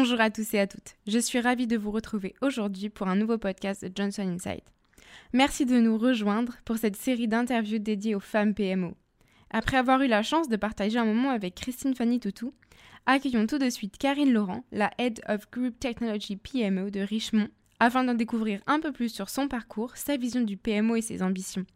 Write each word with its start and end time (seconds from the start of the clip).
Bonjour 0.00 0.20
à 0.20 0.30
tous 0.30 0.54
et 0.54 0.60
à 0.60 0.68
toutes. 0.68 0.94
Je 1.08 1.18
suis 1.18 1.40
ravie 1.40 1.66
de 1.66 1.76
vous 1.76 1.90
retrouver 1.90 2.36
aujourd'hui 2.40 2.88
pour 2.88 3.08
un 3.08 3.16
nouveau 3.16 3.36
podcast 3.36 3.84
de 3.84 3.90
Johnson 3.92 4.28
Insight. 4.28 4.62
Merci 5.32 5.66
de 5.66 5.80
nous 5.80 5.98
rejoindre 5.98 6.54
pour 6.64 6.78
cette 6.78 6.94
série 6.94 7.26
d'interviews 7.26 7.80
dédiées 7.80 8.14
aux 8.14 8.20
femmes 8.20 8.54
PMO. 8.54 8.94
Après 9.50 9.76
avoir 9.76 10.00
eu 10.02 10.06
la 10.06 10.22
chance 10.22 10.48
de 10.48 10.54
partager 10.54 11.00
un 11.00 11.04
moment 11.04 11.30
avec 11.30 11.56
Christine 11.56 11.96
Fanny 11.96 12.20
Toutou, 12.20 12.54
accueillons 13.06 13.48
tout 13.48 13.58
de 13.58 13.68
suite 13.70 13.98
Karine 13.98 14.32
Laurent, 14.32 14.62
la 14.70 14.92
Head 14.98 15.20
of 15.28 15.50
Group 15.50 15.80
Technology 15.80 16.36
PMO 16.36 16.90
de 16.90 17.00
Richemont, 17.00 17.48
afin 17.80 18.04
d'en 18.04 18.14
découvrir 18.14 18.60
un 18.68 18.78
peu 18.78 18.92
plus 18.92 19.12
sur 19.12 19.28
son 19.28 19.48
parcours, 19.48 19.96
sa 19.96 20.16
vision 20.16 20.42
du 20.42 20.56
PMO 20.56 20.94
et 20.94 21.02
ses 21.02 21.24
ambitions. 21.24 21.66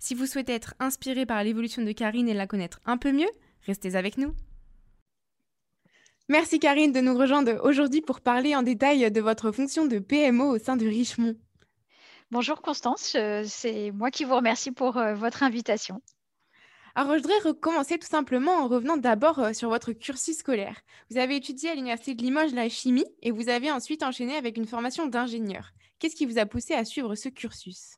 Si 0.00 0.16
vous 0.16 0.26
souhaitez 0.26 0.54
être 0.54 0.74
inspiré 0.80 1.26
par 1.26 1.44
l'évolution 1.44 1.84
de 1.84 1.92
Karine 1.92 2.28
et 2.28 2.34
la 2.34 2.48
connaître 2.48 2.80
un 2.86 2.96
peu 2.96 3.12
mieux, 3.12 3.30
restez 3.66 3.94
avec 3.94 4.18
nous. 4.18 4.34
Merci 6.28 6.60
Karine 6.60 6.92
de 6.92 7.00
nous 7.00 7.16
rejoindre 7.16 7.60
aujourd'hui 7.64 8.00
pour 8.00 8.20
parler 8.20 8.54
en 8.54 8.62
détail 8.62 9.10
de 9.10 9.20
votre 9.20 9.50
fonction 9.50 9.86
de 9.86 9.98
PMO 9.98 10.54
au 10.54 10.58
sein 10.58 10.76
de 10.76 10.86
Richemont. 10.86 11.34
Bonjour 12.30 12.62
Constance, 12.62 13.16
c'est 13.44 13.90
moi 13.90 14.10
qui 14.10 14.24
vous 14.24 14.36
remercie 14.36 14.70
pour 14.70 14.96
euh, 14.96 15.14
votre 15.14 15.42
invitation. 15.42 16.00
Alors, 16.94 17.16
je 17.16 17.22
voudrais 17.22 17.38
recommencer 17.38 17.98
tout 17.98 18.06
simplement 18.06 18.52
en 18.52 18.68
revenant 18.68 18.96
d'abord 18.96 19.38
euh, 19.38 19.52
sur 19.52 19.70
votre 19.70 19.92
cursus 19.92 20.38
scolaire. 20.38 20.80
Vous 21.10 21.18
avez 21.18 21.36
étudié 21.36 21.70
à 21.70 21.74
l'Université 21.74 22.14
de 22.14 22.22
Limoges 22.22 22.52
la 22.52 22.68
chimie 22.68 23.06
et 23.22 23.30
vous 23.30 23.48
avez 23.48 23.70
ensuite 23.70 24.02
enchaîné 24.02 24.36
avec 24.36 24.56
une 24.56 24.66
formation 24.66 25.06
d'ingénieur. 25.06 25.72
Qu'est-ce 25.98 26.16
qui 26.16 26.26
vous 26.26 26.38
a 26.38 26.46
poussé 26.46 26.74
à 26.74 26.84
suivre 26.84 27.14
ce 27.14 27.30
cursus? 27.30 27.96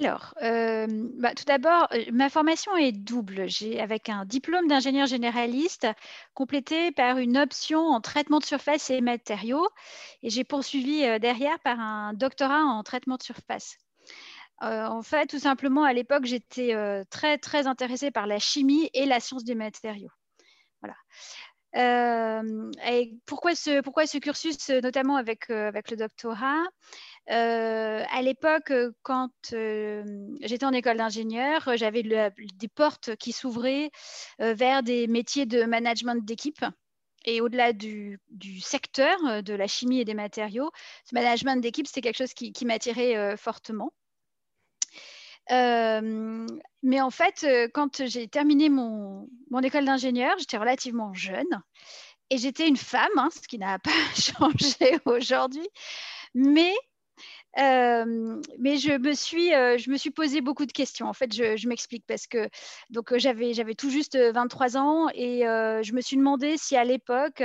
Alors, 0.00 0.32
euh, 0.42 0.86
bah, 1.18 1.34
tout 1.34 1.44
d'abord, 1.44 1.86
euh, 1.92 2.04
ma 2.10 2.30
formation 2.30 2.74
est 2.76 2.92
double. 2.92 3.48
J'ai 3.48 3.80
avec 3.80 4.08
un 4.08 4.24
diplôme 4.24 4.66
d'ingénieur 4.66 5.06
généraliste 5.06 5.86
complété 6.32 6.90
par 6.92 7.18
une 7.18 7.36
option 7.36 7.80
en 7.80 8.00
traitement 8.00 8.38
de 8.38 8.44
surface 8.44 8.88
et 8.88 9.02
matériaux. 9.02 9.68
Et 10.22 10.30
j'ai 10.30 10.42
poursuivi 10.44 11.04
euh, 11.04 11.18
derrière 11.18 11.58
par 11.60 11.78
un 11.78 12.14
doctorat 12.14 12.62
en 12.62 12.82
traitement 12.82 13.16
de 13.16 13.22
surface. 13.22 13.76
en 14.62 15.02
fait, 15.02 15.26
tout 15.26 15.38
simplement, 15.38 15.84
à 15.84 15.92
l'époque, 15.92 16.24
j'étais 16.24 16.74
très, 17.10 17.38
très 17.38 17.66
intéressée 17.66 18.10
par 18.10 18.26
la 18.26 18.38
chimie 18.38 18.90
et 18.94 19.06
la 19.06 19.20
science 19.20 19.44
des 19.44 19.54
matériaux. 19.54 20.10
Voilà. 20.82 22.42
pourquoi 23.26 23.54
ce, 23.54 23.80
pourquoi 23.82 24.06
ce 24.06 24.18
cursus, 24.18 24.68
notamment 24.70 25.16
avec, 25.16 25.50
avec 25.50 25.90
le 25.90 25.96
doctorat? 25.96 26.62
Euh, 27.30 28.02
à 28.10 28.22
l'époque, 28.22 28.72
euh, 28.72 28.90
quand 29.02 29.30
euh, 29.52 30.02
j'étais 30.40 30.64
en 30.64 30.72
école 30.72 30.96
d'ingénieur, 30.96 31.68
j'avais 31.76 32.02
des 32.02 32.68
portes 32.68 33.14
qui 33.16 33.32
s'ouvraient 33.32 33.90
vers 34.38 34.82
des 34.82 35.06
métiers 35.06 35.46
de 35.46 35.64
management 35.64 36.24
d'équipe. 36.24 36.64
Et 37.26 37.40
au-delà 37.40 37.72
du, 37.72 38.18
secteur 38.62 39.42
de 39.42 39.54
la 39.54 39.66
chimie 39.66 40.00
et 40.00 40.04
des 40.04 40.14
matériaux, 40.14 40.70
ce 41.04 41.14
management 41.14 41.60
d'équipe, 41.60 41.86
c'était 41.86 42.00
quelque 42.00 42.16
chose 42.16 42.34
qui, 42.34 42.64
m'attirait 42.64 43.36
fortement. 43.36 43.92
mais 45.50 47.00
en 47.00 47.10
fait, 47.10 47.46
quand 47.74 48.06
j'ai 48.06 48.26
terminé 48.26 48.70
mon, 48.70 49.28
école 49.62 49.84
d'ingénieur, 49.84 50.34
j'étais 50.38 50.56
relativement 50.56 51.12
jeune 51.12 51.62
et 52.30 52.38
j'étais 52.38 52.66
une 52.66 52.76
femme, 52.76 53.10
hein, 53.16 53.28
ce 53.34 53.46
qui 53.46 53.58
n'a 53.58 53.78
pas 53.78 53.90
changé 54.16 54.98
aujourd'hui. 55.04 55.68
Mais 56.34 56.72
euh, 57.58 58.40
mais 58.58 58.76
je 58.76 58.92
me, 58.92 59.12
suis, 59.12 59.52
euh, 59.54 59.76
je 59.76 59.90
me 59.90 59.96
suis 59.96 60.10
posé 60.10 60.40
beaucoup 60.40 60.66
de 60.66 60.72
questions. 60.72 61.06
En 61.06 61.12
fait, 61.12 61.34
je, 61.34 61.68
m'explique 61.68 62.04
parce 62.06 62.26
que 62.26 62.48
donc 62.90 63.12
euh, 63.12 63.18
j'avais, 63.18 63.54
j'avais 63.54 63.74
tout 63.74 63.90
juste 63.90 64.16
23 64.16 64.76
ans 64.76 65.08
et 65.14 65.40
je 65.40 65.92
me 65.92 66.00
suis 66.00 66.16
demandé 66.16 66.56
si 66.56 66.76
à 66.76 66.84
l'époque 66.84 67.42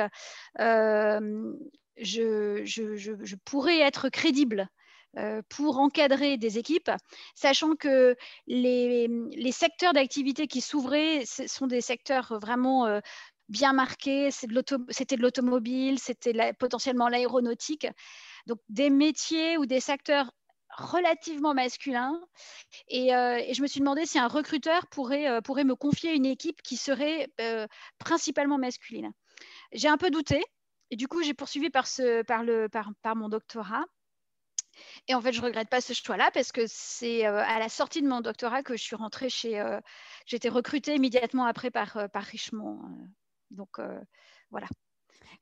je, 0.57 2.61
je, 2.65 2.95
je, 2.95 3.35
pourrais 3.45 3.79
être 3.79 4.09
crédible 4.09 4.67
pour 5.49 5.79
encadrer 5.79 6.37
des 6.37 6.57
équipes, 6.57 6.91
sachant 7.35 7.75
que 7.75 8.17
les, 8.47 9.07
les 9.07 9.51
secteurs 9.53 9.93
d'activité 9.93 10.47
qui 10.47 10.59
s'ouvraient 10.59 11.23
sont 11.25 11.67
des 11.67 11.81
secteurs 11.81 12.37
vraiment 12.41 12.99
bien 13.49 13.73
marqués. 13.73 14.29
C'était 14.31 15.15
de 15.15 15.21
l'automobile, 15.21 15.99
c'était 15.99 16.53
potentiellement 16.53 17.07
l'aéronautique 17.07 17.87
donc 18.45 18.59
des 18.69 18.89
métiers 18.89 19.57
ou 19.57 19.65
des 19.65 19.79
secteurs 19.79 20.31
relativement 20.77 21.53
masculins. 21.53 22.19
Euh, 22.93 23.37
et, 23.37 23.53
je 23.53 23.61
me 23.61 23.67
suis 23.67 23.79
demandé 23.79 24.05
si 24.05 24.19
un 24.19 24.27
recruteur 24.27 24.87
pourrait, 24.87 25.29
euh, 25.29 25.41
pourrait 25.41 25.63
me 25.63 25.75
confier 25.75 26.13
une 26.13 26.25
équipe 26.25 26.61
qui 26.61 26.77
serait 26.77 27.29
euh, 27.41 27.67
principalement 27.97 28.57
masculine. 28.57 29.11
J'ai 29.71 29.87
un 29.87 29.97
peu 29.97 30.09
douté. 30.09 30.43
Et 30.91 30.97
du 30.97 31.07
coup, 31.07 31.23
j'ai 31.23 31.33
poursuivi 31.33 31.69
par, 31.69 31.87
ce, 31.87 32.21
par, 32.23 32.43
le, 32.43 32.69
par, 32.69 32.91
par 33.01 33.15
mon 33.15 33.27
doctorat. 33.27 33.85
Et 35.07 35.15
en 35.15 35.21
fait, 35.21 35.31
je 35.31 35.41
ne 35.41 35.45
regrette 35.45 35.69
pas 35.69 35.81
ce 35.81 35.93
choix-là 35.93 36.29
parce 36.31 36.51
que 36.51 36.65
c'est 36.67 37.25
à 37.25 37.59
la 37.59 37.69
sortie 37.69 38.01
de 38.01 38.07
mon 38.07 38.21
doctorat 38.21 38.61
que 38.61 38.75
je 38.75 38.83
suis 38.83 38.95
rentrée 38.95 39.29
chez. 39.29 39.63
J'étais 40.25 40.49
recrutée 40.49 40.95
immédiatement 40.95 41.45
après 41.45 41.71
par, 41.71 42.09
par 42.11 42.23
Richemont. 42.23 42.81
donc 43.51 43.79
voilà. 44.51 44.67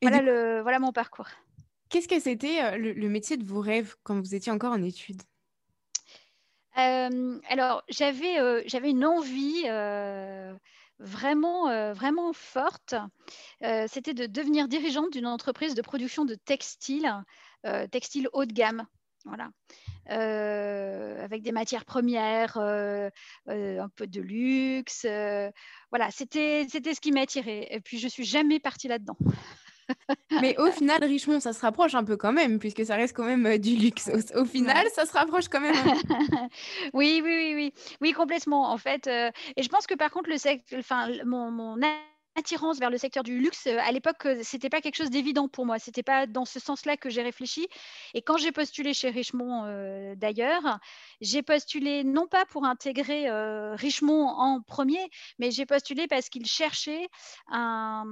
Voilà, 0.01 0.21
le, 0.21 0.61
voilà 0.61 0.79
mon 0.79 0.91
parcours. 0.93 1.27
Qu'est-ce 1.93 2.07
que 2.07 2.19
c'était 2.19 2.59
euh, 2.59 2.75
le, 2.75 3.07
métier 3.07 3.37
de 3.37 3.43
vos 3.43 3.61
rêves 3.61 3.95
quand 4.01 4.19
vous 4.19 4.33
étiez 4.33 4.51
encore 4.51 4.73
en 4.73 4.81
études? 4.81 5.21
Euh, 6.75 7.39
alors, 7.47 7.83
j'avais 7.87 8.39
euh, 8.39 8.63
une 8.83 9.05
envie 9.05 9.65
vraiment, 10.97 11.93
vraiment 11.93 12.33
forte. 12.33 12.95
C'était 13.61 14.15
de 14.15 14.25
devenir 14.25 14.67
dirigeante 14.67 15.11
d'une 15.11 15.27
entreprise 15.27 15.75
de 15.75 15.83
production 15.83 16.25
de 16.25 16.33
textiles, 16.33 17.13
textiles 17.91 18.27
haut 18.33 18.45
de 18.45 18.53
gamme. 18.53 18.87
Voilà. 19.25 19.51
avec 20.07 21.43
des 21.43 21.51
matières 21.51 21.85
premières, 21.85 22.57
un 22.57 23.89
peu 23.95 24.07
de 24.07 24.19
luxe. 24.19 25.05
voilà, 25.91 26.09
c'était 26.09 26.65
ce 26.67 26.99
qui 26.99 27.11
m'attirait. 27.11 27.67
Et 27.69 27.81
puis, 27.81 27.99
je 27.99 28.07
suis 28.07 28.25
jamais 28.25 28.59
partie 28.59 28.87
là-dedans. 28.87 29.17
Mais 30.41 30.55
au 30.57 30.71
final, 30.71 31.03
Richemont, 31.03 31.39
ça 31.39 31.53
se 31.53 31.61
rapproche 31.61 31.95
un 31.95 32.03
peu 32.03 32.17
quand 32.17 32.33
même, 32.33 32.59
puisque 32.59 32.85
ça 32.85 32.95
reste 32.95 33.15
quand 33.15 33.25
même 33.25 33.45
euh, 33.45 33.57
du 33.57 33.75
luxe. 33.75 34.09
Au, 34.35 34.45
final, 34.45 34.87
ça 34.93 35.05
se 35.05 35.13
rapproche 35.13 35.47
quand 35.47 35.61
même. 35.61 35.75
oui, 36.93 37.21
oui, 37.23 37.23
oui, 37.23 37.53
oui, 37.55 37.73
oui, 38.01 38.13
complètement. 38.13 38.71
En 38.71 38.77
fait, 38.77 39.07
euh, 39.07 39.29
et 39.55 39.63
je 39.63 39.69
pense 39.69 39.87
que 39.87 39.95
par 39.95 40.11
contre, 40.11 40.29
le 40.29 40.37
enfin, 40.79 41.07
mon, 41.25 41.51
mon 41.51 41.77
attirance 42.35 42.79
vers 42.79 42.89
le 42.89 42.97
secteur 42.97 43.23
du 43.23 43.37
luxe, 43.37 43.67
euh, 43.67 43.77
à 43.79 43.91
l'époque, 43.91 44.25
euh, 44.25 44.39
c'était 44.41 44.69
pas 44.69 44.81
quelque 44.81 44.95
chose 44.95 45.09
d'évident 45.09 45.47
pour 45.47 45.65
moi. 45.65 45.79
C'était 45.79 46.03
pas 46.03 46.25
dans 46.25 46.45
ce 46.45 46.59
sens-là 46.59 46.97
que 46.97 47.09
j'ai 47.09 47.21
réfléchi. 47.21 47.67
Et 48.13 48.21
quand 48.21 48.37
j'ai 48.37 48.51
postulé 48.51 48.93
chez 48.93 49.09
Richemont, 49.09 49.65
euh, 49.65 50.15
d'ailleurs, 50.15 50.79
j'ai 51.21 51.43
postulé 51.43 52.03
non 52.03 52.27
pas 52.27 52.45
pour 52.45 52.65
intégrer 52.65 53.29
Richemont 53.75 54.27
en 54.27 54.61
premier, 54.61 55.09
mais 55.39 55.51
j'ai 55.51 55.65
postulé 55.65 56.07
parce 56.07 56.29
qu'ils 56.29 56.45
cherchaient 56.45 57.07
un, 57.47 58.05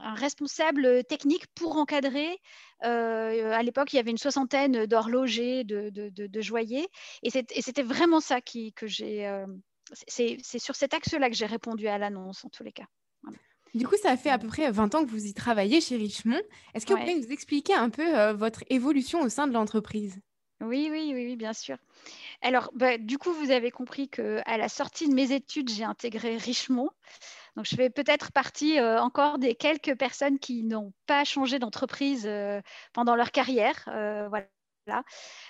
responsable 0.00 1.04
technique 1.04 1.46
pour 1.54 1.76
encadrer. 1.76 2.38
à 2.80 3.62
l'époque, 3.62 3.92
il 3.92 3.96
y 3.96 3.98
avait 3.98 4.10
une 4.10 4.18
soixantaine 4.18 4.86
d'horlogers, 4.86 5.64
de, 5.64 6.40
joailliers, 6.40 6.88
et 7.22 7.30
c'était 7.30 7.82
vraiment 7.82 8.20
ça 8.20 8.40
qui, 8.40 8.72
que 8.72 8.86
j'ai. 8.86 9.28
c'est 10.08 10.58
sur 10.58 10.76
cet 10.76 10.94
axe-là 10.94 11.30
que 11.30 11.36
j'ai 11.36 11.46
répondu 11.46 11.88
à 11.88 11.98
l'annonce, 11.98 12.44
en 12.44 12.48
tous 12.48 12.62
les 12.62 12.72
cas. 12.72 12.86
Du 13.76 13.86
coup, 13.86 13.96
ça 14.02 14.16
fait 14.16 14.30
à 14.30 14.38
peu 14.38 14.48
près 14.48 14.70
20 14.70 14.94
ans 14.94 15.04
que 15.04 15.10
vous 15.10 15.26
y 15.26 15.34
travaillez 15.34 15.82
chez 15.82 15.96
Richemont. 15.96 16.40
Est-ce 16.72 16.86
que 16.86 16.94
vous 16.94 16.98
pouvez 16.98 17.14
nous 17.14 17.30
expliquer 17.30 17.74
un 17.74 17.90
peu 17.90 18.18
euh, 18.18 18.32
votre 18.32 18.64
évolution 18.70 19.20
au 19.20 19.28
sein 19.28 19.46
de 19.46 19.52
l'entreprise? 19.52 20.18
Oui, 20.62 20.88
oui, 20.90 21.12
oui, 21.12 21.36
bien 21.36 21.52
sûr. 21.52 21.76
Alors, 22.40 22.70
bah, 22.74 22.96
du 22.96 23.18
coup, 23.18 23.30
vous 23.34 23.50
avez 23.50 23.70
compris 23.70 24.08
qu'à 24.08 24.56
la 24.56 24.70
sortie 24.70 25.10
de 25.10 25.14
mes 25.14 25.30
études, 25.32 25.68
j'ai 25.68 25.84
intégré 25.84 26.38
Richemont. 26.38 26.88
Donc, 27.56 27.66
je 27.66 27.76
fais 27.76 27.90
peut-être 27.90 28.32
partie 28.32 28.78
euh, 28.78 28.98
encore 28.98 29.38
des 29.38 29.54
quelques 29.54 29.94
personnes 29.94 30.38
qui 30.38 30.62
n'ont 30.62 30.94
pas 31.06 31.24
changé 31.24 31.58
d'entreprise 31.58 32.24
euh, 32.26 32.62
pendant 32.94 33.14
leur 33.14 33.30
carrière. 33.30 33.82
voilà. 33.86 35.02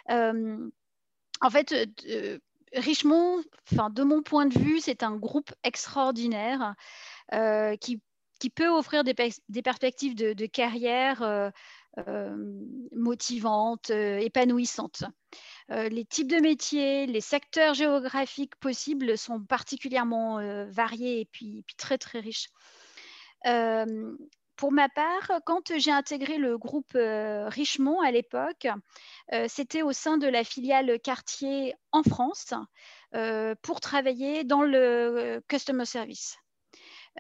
en 0.09 1.51
fait, 1.51 1.73
Richemont, 2.73 3.41
de 3.71 4.03
mon 4.03 4.23
point 4.23 4.47
de 4.47 4.59
vue, 4.59 4.81
c'est 4.81 5.05
un 5.05 5.15
groupe 5.15 5.53
extraordinaire 5.63 6.75
qui 7.81 8.01
qui 8.39 8.51
peut 8.51 8.69
offrir 8.69 9.05
des, 9.05 9.15
perspectives 9.15 10.15
de, 10.15 10.47
carrière 10.47 11.23
euh, 11.23 11.51
euh, 12.07 12.37
motivantes, 12.93 13.91
euh, 13.91 14.19
épanouissantes. 14.19 15.05
les 15.69 16.05
types 16.05 16.31
de 16.31 16.41
métiers, 16.41 17.07
les 17.07 17.21
secteurs 17.21 17.75
géographiques 17.75 18.57
possibles 18.57 19.17
sont 19.17 19.43
particulièrement 19.43 20.39
variés 20.71 21.21
et 21.21 21.25
puis, 21.25 21.65
très 21.77 21.99
très 21.99 22.21
riches. 22.21 22.49
pour 24.57 24.73
ma 24.73 24.89
part, 24.89 25.41
quand 25.45 25.77
j'ai 25.77 25.91
intégré 25.91 26.39
le 26.39 26.57
groupe 26.57 26.93
Richemont 26.95 28.01
à 28.01 28.11
l'époque, 28.11 28.69
c'était 29.49 29.83
au 29.83 29.93
sein 29.93 30.19
de 30.19 30.29
la 30.29 30.45
filiale 30.45 31.01
Cartier 31.01 31.75
en 31.93 32.03
France 32.03 32.55
pour 33.63 33.81
travailler 33.81 34.45
dans 34.45 34.63
le 34.63 35.43
customer 35.49 35.87
service. 35.87 36.39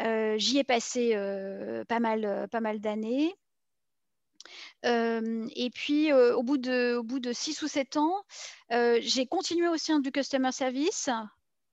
Euh, 0.01 0.37
j'y 0.39 0.59
ai 0.59 0.65
passé 0.65 1.13
euh, 1.15 1.85
pas 1.85 2.01
mal, 2.01 2.25
euh, 2.25 2.47
pas 2.47 2.61
mal 2.61 2.81
d'années. 2.81 3.35
et 4.85 5.71
puis, 5.75 6.13
au, 6.13 6.43
bout 6.43 6.59
de, 6.59 6.97
au 6.97 7.03
bout 7.03 7.19
de 7.19 7.33
6 7.33 7.63
ou 7.63 7.69
7 7.69 7.97
ans, 7.97 8.25
j'ai 8.71 9.27
continué 9.27 9.69
au 9.69 9.77
sein 9.77 9.99
du 10.01 10.13
Customer 10.13 10.53
Service. 10.53 11.11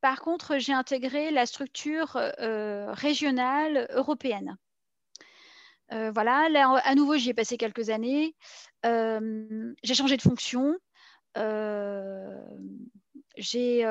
Par 0.01 0.21
contre, 0.21 0.57
j'ai 0.57 0.73
intégré 0.73 1.31
la 1.31 1.45
structure 1.45 2.19
régionale 2.39 3.87
européenne. 3.91 4.57
voilà, 5.91 6.49
là, 6.49 6.81
à 6.83 6.95
nouveau, 6.95 7.15
j'y 7.15 7.29
ai 7.29 7.33
passé 7.35 7.57
quelques 7.57 7.89
années. 7.91 8.35
j'ai 8.83 9.93
changé 9.93 10.17
de 10.17 10.21
fonction. 10.23 10.75
j'ai 13.37 13.85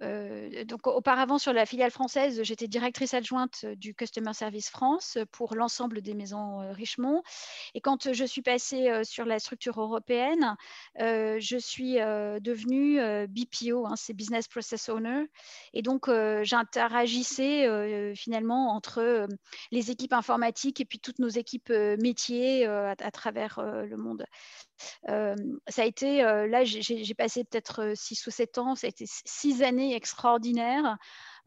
donc 0.00 0.86
auparavant 0.86 1.38
sur 1.38 1.52
la 1.52 1.66
filiale 1.66 1.90
française, 1.90 2.42
j'étais 2.42 2.66
directrice 2.66 3.14
adjointe 3.14 3.64
du 3.64 3.94
Customer 3.94 4.32
Service 4.32 4.68
France 4.68 5.18
pour 5.30 5.54
l'ensemble 5.54 6.02
des 6.02 6.14
maisons 6.14 6.72
Richemont. 6.72 7.22
Et 7.74 7.80
quand 7.80 8.12
je 8.12 8.24
suis 8.24 8.42
passée 8.42 9.02
sur 9.04 9.24
la 9.24 9.38
structure 9.38 9.80
européenne, 9.80 10.56
je 10.98 11.56
suis 11.58 11.94
devenue 11.94 12.98
BPO, 13.28 13.86
hein, 13.86 13.94
c'est 13.96 14.14
Business 14.14 14.48
Process 14.48 14.88
Owner. 14.88 15.24
Et 15.72 15.82
donc 15.82 16.10
j'interagissais 16.42 18.14
finalement 18.16 18.74
entre 18.74 19.28
les 19.70 19.90
équipes 19.90 20.12
informatiques 20.12 20.80
et 20.80 20.84
puis 20.84 20.98
toutes 20.98 21.20
nos 21.20 21.28
équipes 21.28 21.70
métiers 22.00 22.66
à, 22.66 23.10
travers 23.12 23.60
le 23.62 23.96
monde. 23.96 24.26
ça 25.06 25.82
a 25.82 25.84
été, 25.84 26.22
là 26.22 26.64
j'ai 26.64 27.14
passé 27.14 27.44
peut-être 27.44 27.92
six 27.94 28.26
ou 28.26 28.30
sept 28.30 28.58
ans, 28.58 28.74
ça 28.74 28.86
a 28.86 28.90
été 28.90 29.04
six 29.06 29.62
années 29.62 29.83
extraordinaires 29.92 30.98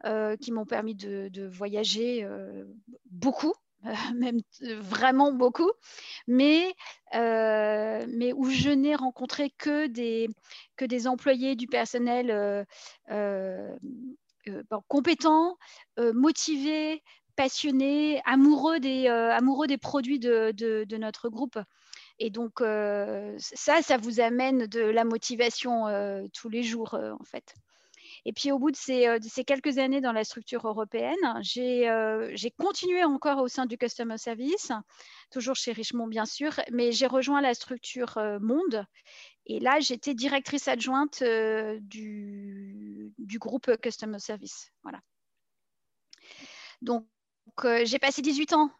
euh, 0.04 0.36
qui 0.36 0.52
m'ont 0.52 0.64
permis 0.64 0.94
de, 0.94 1.48
voyager 1.48 2.22
euh, 2.22 2.64
beaucoup, 3.10 3.52
même 4.14 4.38
vraiment 4.78 5.32
beaucoup, 5.32 5.72
mais, 6.28 6.72
euh, 7.16 8.06
mais 8.08 8.32
où 8.32 8.48
je 8.48 8.70
n'ai 8.70 8.94
rencontré 8.94 9.50
que 9.50 9.88
des, 9.88 10.28
que 10.76 10.84
des 10.84 11.08
employés 11.08 11.56
du 11.56 11.66
personnel 11.66 12.64
compétents, 14.86 15.58
motivés, 15.96 17.02
passionnés, 17.34 18.22
amoureux 18.24 18.78
des, 18.78 19.08
amoureux 19.08 19.66
des 19.66 19.78
produits 19.78 20.20
de, 20.20 20.52
de, 20.52 20.96
notre 20.96 21.28
groupe. 21.28 21.58
Et 22.20 22.30
donc, 22.30 22.60
ça, 22.60 23.82
ça 23.82 23.96
vous 23.96 24.20
amène 24.20 24.66
de 24.66 24.82
la 24.82 25.02
motivation 25.02 25.86
tous 26.32 26.48
les 26.48 26.62
jours, 26.62 26.94
en 26.94 27.24
fait. 27.24 27.56
Et 28.24 28.32
puis 28.32 28.52
au 28.52 28.58
bout 28.58 28.70
de 28.70 28.76
ces, 28.76 29.06
euh, 29.06 29.18
quelques 29.46 29.78
années 29.78 30.00
dans 30.00 30.12
la 30.12 30.24
structure 30.24 30.66
européenne, 30.66 31.16
euh, 31.56 32.30
j'ai 32.34 32.50
continué 32.50 33.04
encore 33.04 33.38
au 33.38 33.48
sein 33.48 33.66
du 33.66 33.78
Customer 33.78 34.18
Service, 34.18 34.72
toujours 35.30 35.56
chez 35.56 35.72
Richemont 35.72 36.06
bien 36.06 36.26
sûr, 36.26 36.52
mais 36.72 36.92
j'ai 36.92 37.06
rejoint 37.06 37.40
la 37.40 37.54
structure 37.54 38.18
euh, 38.18 38.38
Monde. 38.40 38.84
Et 39.46 39.60
là, 39.60 39.80
j'étais 39.80 40.14
directrice 40.14 40.68
adjointe 40.68 41.22
du, 41.80 43.14
groupe 43.38 43.74
Customer 43.80 44.18
Service. 44.18 44.70
Voilà. 44.82 45.00
Donc, 46.82 47.06
j'ai 47.84 47.98
passé 47.98 48.20
18 48.20 48.52
ans 48.52 48.70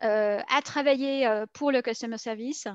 à 0.00 0.62
travailler 0.64 1.44
pour 1.52 1.70
le 1.72 1.82
Customer 1.82 2.16
Service 2.16 2.66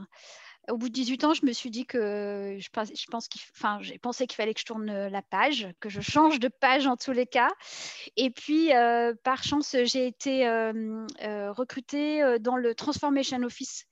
au 0.69 0.77
bout 0.77 0.89
de 0.89 0.93
18 0.93 1.23
ans, 1.23 1.33
je 1.33 1.45
me 1.45 1.53
suis 1.53 1.69
dit 1.69 1.85
que 1.85 2.57
je, 2.59 2.67
je 2.67 3.05
pense 3.09 3.27
qu'il, 3.27 3.41
enfin, 3.55 3.79
j'ai 3.81 3.97
pensé 3.97 4.27
qu'il 4.27 4.35
fallait 4.35 4.53
que 4.53 4.59
je 4.59 4.65
tourne 4.65 4.89
euh, 4.89 5.09
la 5.09 5.21
page, 5.21 5.67
que 5.79 5.89
je 5.89 6.01
change 6.35 6.39
de 6.39 6.47
page 6.47 6.87
en 6.87 6.97
tous 6.97 7.11
les 7.11 7.25
cas. 7.25 7.49
Et 8.15 8.29
puis, 8.29 8.73
euh, 8.73 9.13
par 9.23 9.43
chance, 9.43 9.75
j'ai 9.83 10.07
été 10.07 10.47
euh, 10.47 11.05
recrutée 11.51 12.39
dans 12.39 12.55
le 12.55 12.75
Transformation 12.75 13.41
Office 13.43 13.85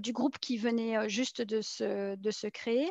du 0.00 0.12
groupe 0.12 0.38
qui 0.38 0.58
venait 0.58 1.08
juste 1.08 1.40
de 1.40 1.62
se, 1.62 2.14
de 2.16 2.30
se 2.30 2.46
créer. 2.46 2.90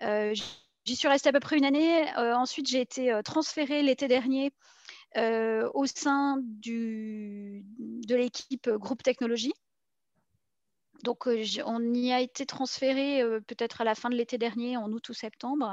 J'y 0.00 0.96
suis 0.96 1.08
restée 1.08 1.30
à 1.30 1.32
peu 1.32 1.40
près 1.40 1.56
une 1.56 1.64
année. 1.64 2.04
ensuite, 2.16 2.68
j'ai 2.68 2.80
été 2.80 3.18
transférée 3.24 3.82
l'été 3.82 4.08
dernier 4.08 4.52
au 5.16 5.86
sein 5.86 6.38
du, 6.42 7.64
de 7.78 8.14
l'équipe 8.14 8.68
groupe 8.68 9.02
technologie 9.02 9.54
donc, 11.04 11.28
on 11.64 11.94
y 11.94 12.12
a 12.12 12.20
été 12.20 12.46
transféré 12.46 13.22
peut-être 13.46 13.80
à 13.80 13.84
la 13.84 13.94
fin 13.94 14.10
de 14.10 14.16
l'été 14.16 14.38
dernier, 14.38 14.76
en 14.76 14.90
août 14.92 15.08
ou 15.08 15.14
septembre. 15.14 15.72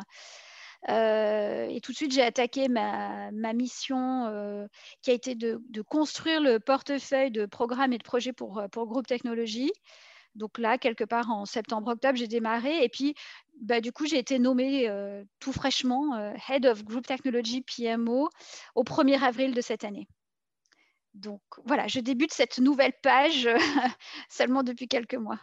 Et 0.88 1.80
tout 1.82 1.92
de 1.92 1.98
suite, 1.98 2.14
j'ai 2.14 2.22
attaqué 2.22 2.68
ma, 2.68 3.32
mission 3.54 4.68
qui 5.02 5.12
a 5.12 5.14
été 5.14 5.36
de, 5.36 5.82
construire 5.82 6.42
le 6.42 6.60
portefeuille 6.60 7.32
de 7.32 7.46
programmes 7.46 7.94
et 7.94 7.98
de 7.98 8.04
projets 8.04 8.34
pour, 8.34 8.64
pour 8.72 8.86
Groupe 8.86 9.08
Technologie. 9.08 9.72
Donc 10.36 10.58
là, 10.58 10.78
quelque 10.78 11.06
part 11.06 11.32
en 11.32 11.46
septembre-octobre, 11.46 12.18
j'ai 12.18 12.28
démarré. 12.28 12.84
Et 12.84 12.90
puis, 12.90 13.16
bah, 13.62 13.82
du 13.82 13.92
coup, 13.92 14.06
j'ai 14.06 14.20
été 14.20 14.38
nommée 14.38 14.88
tout 15.40 15.54
fraîchement 15.54 16.34
Head 16.50 16.68
of 16.68 16.84
Group 16.84 17.08
Technology 17.08 17.62
PMO 17.62 18.30
au 18.76 18.84
1er 18.84 19.24
avril 19.24 19.56
de 19.56 19.62
cette 19.62 19.84
année. 19.84 20.08
Donc 21.16 21.42
voilà, 21.66 21.88
je 21.88 22.00
débute 22.00 22.34
cette 22.34 22.60
nouvelle 22.60 22.94
page 23.02 23.50
seulement 24.30 24.64
depuis 24.64 24.88
quelques 24.88 25.16
mois. 25.16 25.40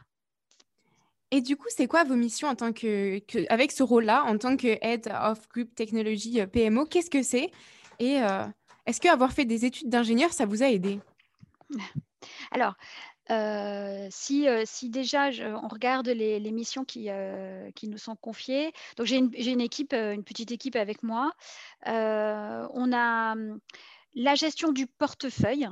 Et 1.33 1.41
du 1.41 1.57
coup, 1.57 1.67
c'est 1.71 1.87
quoi 1.87 2.05
vos 2.05 2.15
missions 2.15 2.49
en 2.49 2.55
tant 2.55 2.75
que, 2.75 3.23
avec 3.51 3.73
ce 3.73 3.83
rôle-là, 3.83 4.25
en 4.25 4.37
tant 4.37 4.55
que 4.59 4.77
Head 4.83 5.11
of 5.23 5.49
Group 5.49 5.75
Technology 5.75 6.43
euh, 6.43 6.47
PMO 6.47 6.85
Qu'est-ce 6.85 7.09
que 7.09 7.23
c'est? 7.23 7.51
Et 7.99 8.21
euh, 8.21 8.45
est-ce 8.85 9.01
qu'avoir 9.01 9.33
fait 9.33 9.47
des 9.47 9.65
études 9.65 9.89
d'ingénieur, 9.89 10.31
ça 10.35 10.45
vous 10.45 10.63
a 10.63 10.67
aidé? 10.67 11.01
Alors, 12.53 12.75
euh, 13.31 14.09
si, 14.11 14.47
si, 14.67 14.91
déjà 14.91 15.31
on 15.63 15.69
regarde 15.69 16.09
les, 16.09 16.53
missions 16.53 16.85
qui, 16.85 17.09
qui, 17.75 17.89
nous 17.89 17.97
sont 17.97 18.17
confiées, 18.17 18.73
donc 18.99 19.07
j'ai 19.07 19.17
une, 19.17 19.31
une, 19.35 19.61
équipe, 19.63 19.95
une 19.95 20.25
petite 20.25 20.53
équipe 20.53 20.77
avec 20.77 21.03
moi. 21.03 21.33
on 21.87 22.93
a 22.93 23.35
la 24.15 24.35
gestion 24.35 24.73
du 24.73 24.87
portefeuille, 24.87 25.69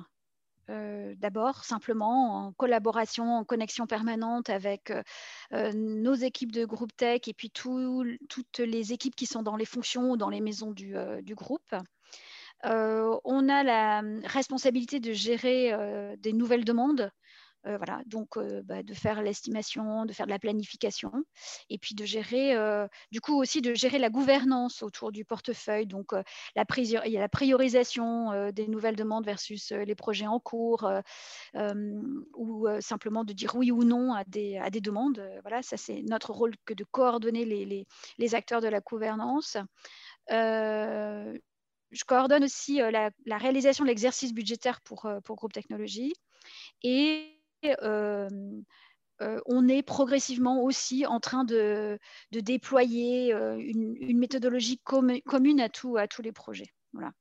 euh, 0.70 1.14
d'abord, 1.18 1.64
simplement 1.64 2.46
en 2.46 2.52
collaboration, 2.52 3.34
en 3.34 3.44
connexion 3.44 3.86
permanente 3.86 4.50
avec 4.50 4.90
euh, 4.90 5.02
euh, 5.52 5.72
nos 5.74 6.14
équipes 6.14 6.52
de 6.52 6.64
groupe 6.64 6.94
tech 6.96 7.22
et 7.26 7.34
puis 7.34 7.50
toutes 7.50 8.58
les 8.58 8.92
équipes 8.92 9.16
qui 9.16 9.26
sont 9.26 9.42
dans 9.42 9.56
les 9.56 9.64
fonctions 9.64 10.12
ou 10.12 10.16
dans 10.16 10.30
les 10.30 10.40
maisons 10.40 10.70
du, 10.70 10.94
du 11.22 11.34
groupe. 11.34 11.74
on 12.62 13.48
a 13.48 13.62
la 13.64 14.02
responsabilité 14.24 15.00
de 15.00 15.12
gérer 15.12 16.16
des 16.18 16.32
nouvelles 16.32 16.64
demandes 16.64 17.10
euh, 17.66 17.76
voilà, 17.76 18.00
donc 18.06 18.38
euh, 18.38 18.62
bah, 18.64 18.82
de 18.82 18.94
faire 18.94 19.22
l'estimation, 19.22 20.06
de 20.06 20.14
faire 20.14 20.24
de 20.24 20.30
la 20.30 20.38
planification, 20.38 21.12
et 21.68 21.76
puis 21.76 21.94
de 21.94 22.06
gérer, 22.06 22.56
euh, 22.56 22.86
du 23.12 23.20
coup 23.20 23.38
aussi 23.38 23.60
de 23.60 23.74
gérer 23.74 23.98
la 23.98 24.08
gouvernance 24.08 24.82
autour 24.82 25.12
du 25.12 25.26
portefeuille. 25.26 25.86
Donc 25.86 26.12
la 26.56 26.64
il 26.78 26.86
y 26.86 27.16
a 27.16 27.20
la 27.20 27.28
priorisation 27.28 28.50
des 28.52 28.68
nouvelles 28.68 28.96
demandes 28.96 29.26
versus 29.26 29.72
les 29.72 29.94
projets 29.94 30.26
en 30.26 30.40
cours, 30.40 30.90
ou 32.34 32.66
simplement 32.80 33.24
de 33.24 33.32
dire 33.32 33.54
oui 33.54 33.70
ou 33.70 33.84
non 33.84 34.14
à 34.14 34.24
des, 34.24 34.56
à 34.56 34.70
des 34.70 34.80
demandes. 34.80 35.22
voilà, 35.42 35.62
ça 35.62 35.76
c'est 35.76 36.02
notre 36.02 36.32
rôle 36.32 36.54
que 36.64 36.72
de 36.74 36.84
coordonner 36.84 37.44
les, 37.44 37.66
les, 37.66 37.86
les 38.18 38.34
acteurs 38.34 38.60
de 38.60 38.68
la 38.68 38.80
gouvernance. 38.80 39.58
je 40.28 42.04
coordonne 42.06 42.44
aussi 42.44 42.78
la, 42.78 43.38
réalisation 43.38 43.84
de 43.84 43.88
l'exercice 43.88 44.32
budgétaire 44.32 44.80
pour, 44.80 45.10
pour 45.24 45.36
Groupe 45.36 45.52
Technologie. 45.52 46.14
Et 46.82 47.39
on 49.46 49.68
est 49.68 49.82
progressivement 49.82 50.62
aussi 50.62 51.06
en 51.06 51.20
train 51.20 51.44
de, 51.44 51.98
déployer 52.32 53.34
euh, 53.34 53.56
une, 53.58 54.18
méthodologie 54.18 54.80
commune 54.84 55.60
à, 55.60 55.68
tout, 55.68 55.96
à 55.96 56.06
tous 56.08 56.22
les 56.22 56.32
projets. 56.32 56.72
Voilà. 56.92 57.12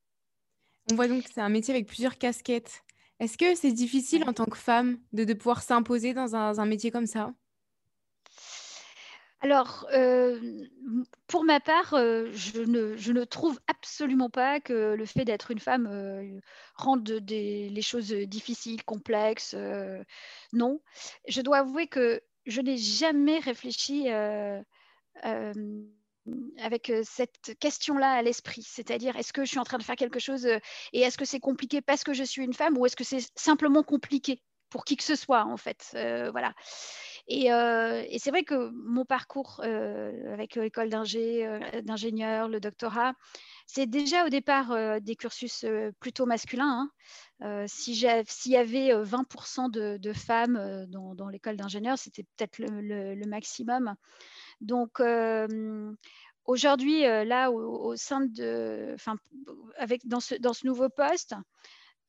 On 0.92 0.96
voit 0.96 1.08
donc 1.08 1.24
que 1.24 1.30
c'est 1.34 1.42
un 1.42 1.50
métier 1.50 1.74
avec 1.74 1.88
plusieurs 1.88 2.18
casquettes. 2.18 2.84
Est-ce 3.20 3.38
que 3.38 3.54
c'est 3.54 3.74
difficile 3.74 4.24
en 4.28 4.34
tant 4.34 4.46
que 4.46 4.58
femme 4.58 4.98
de, 5.12 5.34
pouvoir 5.34 5.62
s'imposer 5.62 6.14
dans 6.14 6.36
un, 6.36 6.66
métier 6.66 6.90
comme 6.90 7.06
ça? 7.06 7.34
Alors, 9.42 9.88
euh, 9.94 10.38
pour 11.28 11.46
ma 11.46 11.62
part, 11.62 11.94
euh, 11.94 12.30
je, 12.34 12.60
ne, 12.62 13.24
trouve 13.24 13.58
absolument 13.68 14.30
pas 14.30 14.60
que 14.60 14.96
le 14.96 15.06
fait 15.06 15.24
d'être 15.24 15.52
une 15.52 15.60
femme 15.60 15.88
euh, 15.90 16.40
rende 16.76 17.10
les 17.30 17.82
choses 17.82 18.12
difficiles, 18.12 18.84
complexes. 18.84 19.56
non. 20.52 20.82
Je 21.28 21.42
dois 21.42 21.60
avouer 21.60 21.88
que 21.88 22.22
je 22.46 22.60
n'ai 22.62 22.78
jamais 22.78 23.40
réfléchi 23.40 24.10
avec 26.58 26.92
cette 27.04 27.58
question-là 27.60 28.12
à 28.12 28.22
l'esprit. 28.22 28.64
C'est-à-dire, 28.64 29.16
est-ce 29.16 29.32
que 29.32 29.46
je 29.46 29.50
suis 29.50 29.60
en 29.60 29.64
train 29.64 29.78
de 29.78 29.84
faire 29.84 29.96
quelque 29.96 30.20
chose 30.20 30.46
et 30.46 31.00
est-ce 31.00 31.18
que 31.18 31.26
c'est 31.26 31.40
compliqué 31.40 31.82
parce 31.82 32.04
que 32.04 32.14
je 32.14 32.24
suis 32.26 32.44
une 32.44 32.54
femme 32.54 32.78
ou 32.78 32.86
est-ce 32.86 32.98
que 32.98 33.06
c'est 33.06 33.26
simplement 33.36 33.84
compliqué 33.84 34.42
pour 34.70 34.84
qui 34.84 34.98
que 34.98 35.04
ce 35.04 35.16
soit, 35.16 35.46
en 35.46 35.58
fait 35.58 35.92
Voilà. 35.94 36.54
Et, 37.32 37.50
c'est 38.18 38.32
vrai 38.32 38.44
que 38.44 38.72
mon 38.72 39.06
parcours 39.06 39.62
avec 39.64 40.56
l'école 40.56 40.90
d'ingénieur, 40.90 42.50
le 42.50 42.60
doctorat, 42.60 43.14
c'est 43.68 43.86
déjà 43.86 44.26
au 44.26 44.30
départ 44.30 45.00
des 45.00 45.16
cursus 45.16 45.64
plutôt 46.00 46.26
masculins. 46.26 46.90
Hein. 47.40 47.66
S'il 47.68 48.00
y 48.00 48.58
avait 48.58 48.90
20% 48.92 49.70
de, 49.70 50.14
femmes 50.14 50.88
dans, 50.88 51.30
l'école 51.30 51.56
d'ingénieur, 51.56 52.00
c'était 52.00 52.24
peut-être 52.36 52.58
le, 52.58 53.26
maximum. 53.28 53.94
Donc, 54.60 55.00
aujourd'hui, 56.46 57.02
là, 57.04 57.52
au, 57.52 57.96
sein 57.96 58.22
de, 58.22 58.96
avec 59.78 60.08
dans 60.08 60.20
ce, 60.20 60.34
dans 60.34 60.54
ce 60.54 60.66
nouveau 60.66 60.90
poste, 60.90 61.36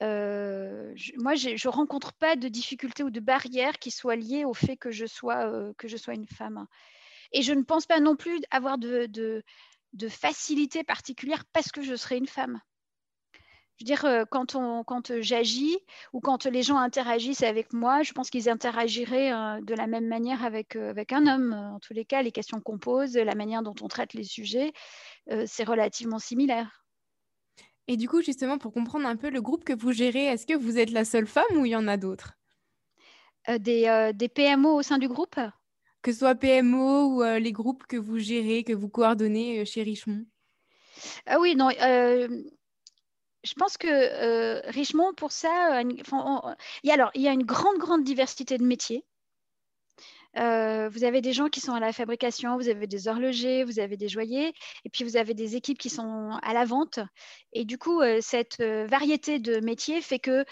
moi, 0.00 1.34
je 1.34 1.50
ne 1.50 1.72
rencontre 1.72 2.12
pas 2.14 2.36
de 2.36 2.48
difficultés 2.48 3.02
ou 3.02 3.10
de 3.10 3.20
barrières 3.20 3.78
qui 3.78 3.90
soient 3.90 4.16
liées 4.16 4.44
au 4.44 4.54
fait 4.54 4.76
que 4.76 4.90
je 4.90 5.06
sois, 5.06 5.72
que 5.76 5.88
je 5.88 5.96
sois 5.96 6.14
une 6.14 6.26
femme. 6.26 6.66
Et 7.32 7.42
je 7.42 7.52
ne 7.52 7.62
pense 7.62 7.86
pas 7.86 8.00
non 8.00 8.16
plus 8.16 8.40
avoir 8.50 8.78
de, 8.78 9.06
de, 9.06 10.08
facilité 10.08 10.84
particulière 10.84 11.44
parce 11.52 11.70
que 11.70 11.82
je 11.82 11.94
serai 11.94 12.16
une 12.16 12.26
femme. 12.26 12.60
Je 13.76 13.84
veux 13.84 13.86
dire, 13.86 14.26
quand, 14.30 14.56
on, 14.56 14.84
quand 14.84 15.20
j'agis 15.20 15.78
ou 16.12 16.20
quand 16.20 16.44
les 16.44 16.62
gens 16.62 16.76
interagissent 16.76 17.42
avec 17.42 17.72
moi, 17.72 18.02
je 18.02 18.12
pense 18.12 18.28
qu'ils 18.28 18.50
interagiraient 18.50 19.30
de 19.62 19.74
la 19.74 19.86
même 19.86 20.06
manière 20.06 20.44
avec, 20.44 20.76
avec 20.76 21.12
un 21.12 21.26
homme. 21.26 21.54
En 21.54 21.80
tous 21.80 21.94
les 21.94 22.04
cas, 22.04 22.20
les 22.20 22.32
questions 22.32 22.60
qu'on 22.60 22.78
pose, 22.78 23.16
la 23.16 23.34
manière 23.34 23.62
dont 23.62 23.74
on 23.80 23.88
traite 23.88 24.12
les 24.12 24.24
sujets, 24.24 24.72
c'est 25.46 25.64
relativement 25.64 26.18
similaire. 26.18 26.79
Et 27.88 27.96
du 27.96 28.08
coup, 28.08 28.22
justement, 28.22 28.58
pour 28.58 28.72
comprendre 28.72 29.06
un 29.06 29.16
peu 29.16 29.30
le 29.30 29.40
groupe 29.40 29.64
que 29.64 29.72
vous 29.72 29.92
gérez, 29.92 30.26
est-ce 30.26 30.46
que 30.46 30.54
vous 30.54 30.78
êtes 30.78 30.90
la 30.90 31.04
seule 31.04 31.26
femme 31.26 31.56
ou 31.56 31.66
il 31.66 31.70
y 31.70 31.76
en 31.76 31.88
a 31.88 31.96
d'autres? 31.96 32.34
Des, 33.48 34.12
des, 34.14 34.28
PMO 34.28 34.76
au 34.76 34.82
sein 34.82 34.98
du 34.98 35.08
groupe? 35.08 35.40
Que 36.02 36.12
ce 36.12 36.20
soit 36.20 36.34
PMO 36.34 37.16
ou 37.16 37.22
les 37.22 37.52
groupes 37.52 37.84
que 37.86 37.96
vous 37.96 38.18
gérez, 38.18 38.62
que 38.62 38.72
vous 38.72 38.88
coordonnez 38.88 39.64
chez 39.64 39.82
Richemont? 39.82 40.24
Ah 41.26 41.40
oui, 41.40 41.56
non 41.56 41.70
je 43.42 43.54
pense 43.54 43.76
que 43.76 43.88
euh, 43.88 44.60
Richemont, 44.66 45.14
pour 45.14 45.32
ça, 45.32 45.82
il, 45.82 46.02
y 46.84 46.90
a, 46.90 46.94
alors, 46.94 47.10
il 47.14 47.22
y 47.22 47.28
a 47.28 47.32
une 47.32 47.44
grande, 47.44 47.78
grande 47.78 48.04
diversité 48.04 48.58
de 48.58 48.64
métiers. 48.64 49.04
Euh, 50.36 50.88
vous 50.88 51.04
avez 51.04 51.20
des 51.20 51.32
gens 51.32 51.48
qui 51.48 51.60
sont 51.60 51.72
à 51.72 51.80
la 51.80 51.92
fabrication, 51.92 52.56
vous 52.56 52.68
avez 52.68 52.86
des 52.86 53.08
horlogers, 53.08 53.64
vous 53.64 53.80
avez 53.80 53.96
des 53.96 54.08
joailliers, 54.08 54.52
et 54.84 54.90
puis 54.90 55.04
vous 55.04 55.16
avez 55.16 55.34
des 55.34 55.56
équipes 55.56 55.78
qui 55.78 55.90
sont 55.90 56.38
à 56.42 56.54
la 56.54 56.64
vente. 56.64 57.00
Et 57.52 57.64
du 57.64 57.78
coup, 57.78 58.00
euh, 58.00 58.18
cette 58.20 58.60
variété 58.60 59.38
de 59.38 59.60
métiers 59.60 60.00
fait 60.00 60.18
que 60.20 60.44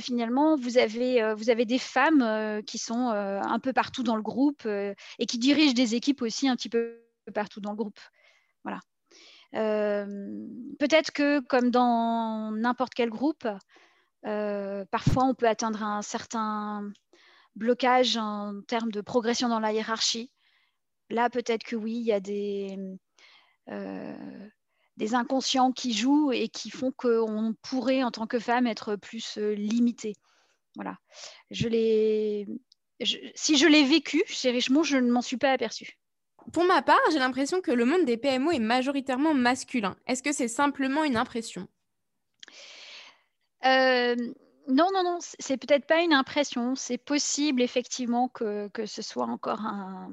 finalement, 0.00 0.56
vous 0.56 0.78
avez, 0.78 1.34
vous 1.34 1.50
avez 1.50 1.64
des 1.64 1.78
femmes 1.78 2.62
qui 2.66 2.78
sont 2.78 3.08
un 3.10 3.58
peu 3.60 3.72
partout 3.72 4.02
dans 4.02 4.16
le 4.16 4.22
groupe 4.22 4.66
et 4.66 5.26
qui 5.26 5.38
dirigent 5.38 5.74
des 5.74 5.94
équipes 5.94 6.22
aussi 6.22 6.48
un 6.48 6.56
petit 6.56 6.68
peu 6.68 7.00
partout 7.32 7.60
dans 7.60 7.70
le 7.70 7.76
groupe. 7.76 8.00
Voilà. 8.64 8.80
Euh, 9.54 10.06
peut-être 10.78 11.10
que, 11.12 11.40
comme 11.40 11.70
dans 11.70 12.52
n'importe 12.52 12.94
quel 12.94 13.10
groupe, 13.10 13.46
euh, 14.26 14.84
parfois 14.90 15.24
on 15.24 15.34
peut 15.34 15.48
atteindre 15.48 15.82
un 15.82 16.02
certain 16.02 16.90
blocage 17.56 18.16
en 18.16 18.60
termes 18.66 18.90
de 18.90 19.00
progression 19.00 19.48
dans 19.48 19.60
la 19.60 19.72
hiérarchie. 19.72 20.30
Là, 21.10 21.30
peut-être 21.30 21.64
que 21.64 21.76
oui, 21.76 21.94
il 21.96 22.04
y 22.04 22.12
a 22.12 22.20
des, 22.20 22.78
euh, 23.68 24.48
des 24.96 25.14
inconscients 25.14 25.72
qui 25.72 25.92
jouent 25.92 26.32
et 26.32 26.48
qui 26.48 26.70
font 26.70 26.92
qu'on 26.92 27.54
pourrait, 27.62 28.02
en 28.02 28.10
tant 28.10 28.26
que 28.26 28.38
femme, 28.38 28.66
être 28.66 28.96
plus 28.96 29.38
limité. 29.38 30.14
Voilà. 30.76 30.96
Je 31.50 31.68
si 33.34 33.56
je 33.56 33.66
l'ai 33.66 33.84
vécu 33.84 34.22
chez 34.26 34.50
Richemont, 34.50 34.82
je 34.82 34.98
ne 34.98 35.10
m'en 35.10 35.22
suis 35.22 35.38
pas 35.38 35.52
aperçue. 35.52 35.98
Pour 36.52 36.64
ma 36.64 36.82
part, 36.82 37.00
j'ai 37.12 37.18
l'impression 37.18 37.60
que 37.60 37.70
le 37.70 37.84
monde 37.84 38.04
des 38.04 38.16
PMO 38.16 38.50
est 38.50 38.58
majoritairement 38.58 39.34
masculin. 39.34 39.96
Est-ce 40.06 40.22
que 40.22 40.32
c'est 40.32 40.48
simplement 40.48 41.04
une 41.04 41.16
impression? 41.16 41.68
Euh, 43.64 44.16
Non, 44.68 44.88
non, 44.92 45.02
non, 45.02 45.18
c'est 45.20 45.56
peut-être 45.56 45.86
pas 45.86 46.02
une 46.02 46.12
impression. 46.12 46.74
C'est 46.74 46.98
possible 46.98 47.62
effectivement 47.62 48.28
que, 48.28 48.70
ce 48.86 49.02
soit 49.02 49.26
encore 49.26 49.60
un, 49.60 50.10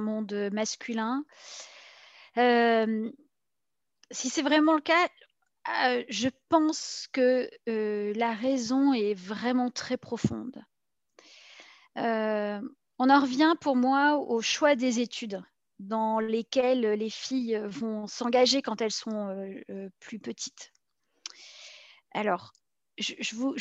monde 0.00 0.50
masculin. 0.52 1.24
Euh, 2.36 3.10
si 4.10 4.28
c'est 4.28 4.42
vraiment 4.42 4.74
le 4.74 4.80
cas, 4.80 5.08
euh, 5.84 6.04
je 6.08 6.28
pense 6.48 7.08
que 7.12 7.48
la 7.66 8.32
raison 8.32 8.92
est 8.92 9.14
vraiment 9.14 9.70
très 9.70 9.96
profonde. 9.96 10.62
on 11.96 13.10
en 13.10 13.20
revient 13.20 13.54
pour 13.60 13.76
moi 13.76 14.16
au 14.16 14.40
choix 14.40 14.76
des 14.76 15.00
études 15.00 15.42
dans 15.78 16.18
lesquelles 16.18 16.80
les 16.80 17.10
filles 17.10 17.60
vont 17.64 18.06
s'engager 18.06 18.62
quand 18.62 18.80
elles 18.80 18.92
sont 18.92 19.28
euh, 19.28 19.60
euh, 19.70 19.88
plus 20.00 20.18
petites. 20.18 20.72
Alors, 22.12 22.52
je, 22.98 23.34
vous, 23.34 23.54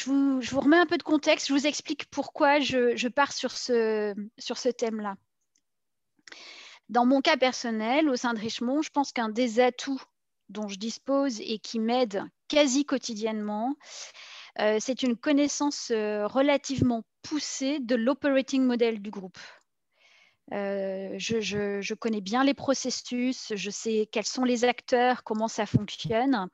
remets 0.59 0.77
un 0.77 0.85
peu 0.85 0.97
de 0.97 1.03
contexte, 1.03 1.47
je 1.47 1.53
vous 1.53 1.67
explique 1.67 2.05
pourquoi 2.09 2.59
je, 2.59 3.07
pars 3.07 3.31
sur 3.31 3.51
ce, 3.51 4.69
thème-là. 4.71 5.15
Dans 6.89 7.05
mon 7.05 7.21
cas 7.21 7.37
personnel, 7.37 8.09
au 8.09 8.15
sein 8.15 8.33
de 8.33 8.39
Richemont, 8.39 8.81
je 8.81 8.89
pense 8.89 9.11
qu'un 9.11 9.29
des 9.29 9.59
atouts 9.59 10.01
dont 10.49 10.67
je 10.67 10.77
dispose 10.77 11.41
et 11.41 11.59
qui 11.59 11.79
m'aide 11.79 12.23
quasi 12.47 12.85
quotidiennement, 12.85 13.75
euh, 14.59 14.77
c'est 14.79 15.03
une 15.03 15.17
connaissance 15.17 15.91
relativement 15.91 17.03
poussée 17.21 17.79
de 17.79 17.95
l'operating 17.95 18.63
model 18.63 19.01
du 19.01 19.11
groupe. 19.11 19.37
Euh, 20.53 21.13
je, 21.17 21.93
connais 21.93 22.21
bien 22.21 22.43
les 22.43 22.53
processus, 22.53 23.51
je 23.53 23.69
sais 23.69 24.07
quels 24.11 24.25
sont 24.25 24.45
les 24.45 24.63
acteurs, 24.63 25.23
comment 25.23 25.47
ça 25.47 25.65
fonctionne. 25.65 26.49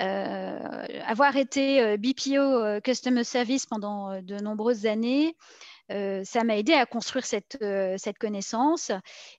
Euh, 0.00 0.86
avoir 1.06 1.36
été 1.36 1.82
euh, 1.82 1.96
BPO 1.96 2.80
Customer 2.82 3.24
Service 3.24 3.66
pendant 3.66 4.20
de 4.22 4.36
nombreuses 4.36 4.86
années, 4.86 5.36
euh, 5.90 6.22
ça 6.24 6.44
m'a 6.44 6.56
aidé 6.56 6.72
à 6.72 6.86
construire 6.86 7.24
cette, 7.26 7.58
euh, 7.62 7.96
connaissance. 8.18 8.90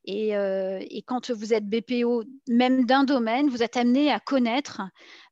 Euh, 0.09 0.79
et, 0.81 1.01
quand 1.03 1.31
vous 1.31 1.53
êtes 1.53 1.67
BPO, 1.67 2.23
même 2.47 2.85
d'un 2.85 3.03
domaine, 3.03 3.49
vous 3.49 3.63
êtes 3.63 3.77
amené 3.77 4.11
à 4.11 4.19
connaître 4.19 4.81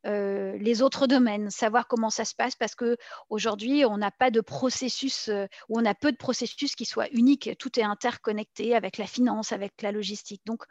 les 0.05 0.81
autres 0.81 1.07
domaines, 1.07 1.49
savoir 1.49 1.87
comment 1.87 2.09
ça 2.09 2.23
se 2.23 2.33
passe, 2.33 2.55
parce 2.55 2.73
qu'aujourd'hui, 2.73 3.83
on 3.85 3.97
n'a 3.97 4.11
pas 4.11 4.31
de 4.31 4.39
processus, 4.39 5.29
ou 5.67 5.77
on 5.77 5.85
a 5.85 5.93
peu 5.93 6.11
de 6.13 6.17
processus 6.17 6.75
qui 6.75 6.85
soient 6.85 7.09
uniques. 7.11 7.49
Tout 7.59 7.77
est 7.77 7.83
interconnecté 7.83 8.75
avec 8.75 8.97
la 8.97 9.05
finance, 9.05 9.51
avec 9.51 9.81
la 9.81 9.91
logistique. 9.91 10.41
Donc, 10.45 10.63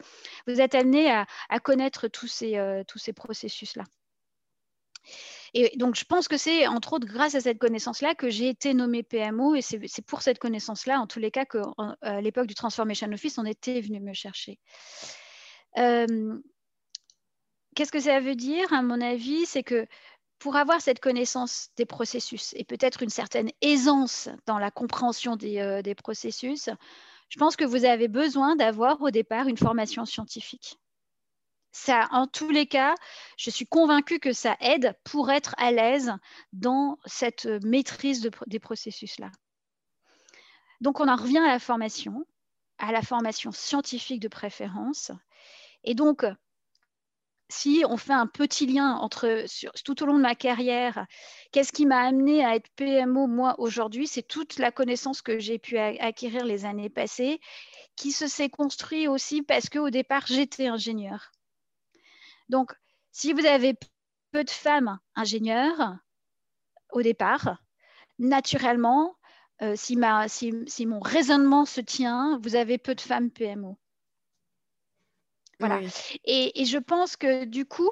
vous 0.47 0.63
êtes 0.63 0.75
amené 0.75 1.11
à, 1.11 1.27
connaître 1.61 2.09
tous 2.09 2.27
ces 2.27 3.13
processus-là. 3.15 3.85
Et 5.55 5.77
donc, 5.77 5.95
je 5.95 6.05
pense 6.05 6.29
que 6.29 6.37
c'est 6.37 6.67
entre 6.67 6.93
autres 6.93 7.07
grâce 7.07 7.35
à 7.35 7.41
cette 7.41 7.59
connaissance-là 7.59 8.15
que 8.15 8.29
j'ai 8.29 8.49
été 8.49 8.75
nommée 8.75 9.03
PMO 9.03 9.55
et 9.55 9.63
c'est 9.63 10.07
pour 10.07 10.23
cette 10.23 10.39
connaissance-là, 10.39 11.01
en 11.01 11.07
tous 11.07 11.19
les 11.19 11.31
cas, 11.31 11.47
qu'à 11.47 12.21
l'époque 12.21 12.47
du 12.47 12.55
Transformation 12.55 13.11
Office, 13.13 13.39
on 13.39 13.47
était 13.47 13.81
venu 13.81 14.01
me 14.01 14.13
chercher. 14.13 14.59
Euh, 15.79 16.39
qu'est-ce 17.75 17.93
que 17.93 18.01
ça 18.01 18.21
veut 18.21 18.35
dire, 18.35 18.73
à 18.73 18.83
mon 18.83 19.01
avis? 19.01 19.47
C'est 19.47 19.63
que 19.63 19.87
pour 20.39 20.57
avoir 20.57 20.81
cette 20.81 21.01
connaissance 21.01 21.69
des 21.77 21.87
processus 21.87 22.55
et 22.57 22.65
peut-être 22.65 23.03
une 23.03 23.11
certaine 23.11 23.51
aisance 23.61 24.29
dans 24.47 24.59
la 24.59 24.71
compréhension 24.71 25.37
des, 25.37 25.59
euh, 25.59 25.83
des 25.83 25.95
processus, 25.95 26.69
je 27.29 27.39
pense 27.39 27.57
que 27.57 27.65
vous 27.65 27.85
avez 27.85 28.09
besoin 28.09 28.55
d'avoir 28.57 29.01
au 29.03 29.11
départ 29.11 29.49
une 29.49 29.57
formation 29.57 30.05
scientifique 30.05 30.79
en 32.11 32.27
tous 32.27 32.51
les 32.51 32.67
cas, 32.67 32.95
je 33.37 33.51
suis 33.51 33.67
convaincue 33.67 34.19
que 34.19 34.33
ça 34.33 34.57
aide 34.61 34.97
pour 35.05 35.31
être 35.31 35.55
à 35.59 35.71
l'aise 35.71 36.13
dans 36.53 36.99
cette 37.05 37.47
maîtrise 37.65 38.29
des 38.47 38.59
processus-là. 38.59 39.31
Donc, 40.81 41.01
on 41.01 41.09
en 41.09 41.17
revient 41.17 41.39
à 41.39 41.49
la 41.49 41.59
formation, 41.59 42.25
à 42.79 42.93
la 42.93 43.03
formation 43.03 43.53
scientifique 43.53 44.21
de 44.21 44.29
préférence. 44.29 45.11
Et 45.85 45.95
donc, 45.95 46.25
si 47.49 47.83
on 47.89 47.97
fait 47.97 48.13
un 48.13 48.27
petit 48.27 48.67
lien 48.67 48.95
entre 48.97 49.45
tout 49.85 50.03
au 50.03 50.07
long 50.07 50.17
de 50.17 50.23
ma 50.23 50.35
carrière, 50.35 51.07
qu'est-ce 51.51 51.73
qui 51.73 51.87
m'a 51.87 52.03
amené 52.03 52.45
à 52.45 52.55
être 52.55 52.69
PMO 52.77 53.27
moi 53.27 53.55
aujourd'hui 53.59 54.07
C'est 54.07 54.23
toute 54.23 54.59
la 54.59 54.71
connaissance 54.71 55.23
que 55.23 55.39
j'ai 55.39 55.59
pu 55.59 55.79
acquérir 55.79 56.45
les 56.45 56.65
années 56.65 56.91
passées, 56.91 57.41
qui 57.97 58.13
se 58.13 58.27
s'est 58.27 58.51
construit 58.51 59.09
aussi 59.09 59.43
parce 59.43 59.69
qu'au 59.69 59.91
départ 59.91 60.27
j'étais 60.27 60.67
ingénieur. 60.67 61.33
Donc, 62.49 62.73
si 63.13 63.33
vous 63.33 63.47
avez 63.47 63.75
peu 64.33 64.45
de 64.45 64.51
femmes 64.51 64.99
ingénieures 65.15 65.97
au 66.93 67.03
départ, 67.03 67.63
naturellement, 68.19 69.17
euh, 69.63 69.75
si, 69.77 69.97
mon 69.97 71.01
raisonnement 71.01 71.65
se 71.65 71.81
tient, 71.81 72.39
vous 72.43 72.55
avez 72.55 72.79
peu 72.79 72.95
de 72.95 73.01
femmes 73.01 73.31
PMO. 73.31 73.79
Voilà. 75.59 75.81
Et, 76.25 76.65
je 76.65 76.79
pense 76.79 77.17
que 77.17 77.45
du 77.45 77.67
coup, 77.67 77.91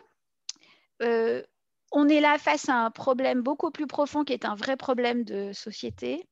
euh, 1.03 1.43
on 1.91 2.09
est 2.09 2.21
là 2.21 2.39
face 2.39 2.69
à 2.69 2.77
un 2.77 2.91
problème 2.91 3.43
beaucoup 3.43 3.73
plus 3.73 3.89
profond 3.89 4.25
qui 4.25 4.33
est 4.33 4.45
un 4.45 4.55
vrai 4.55 4.77
problème 4.77 5.25
de 5.25 5.53
société. 5.53 6.29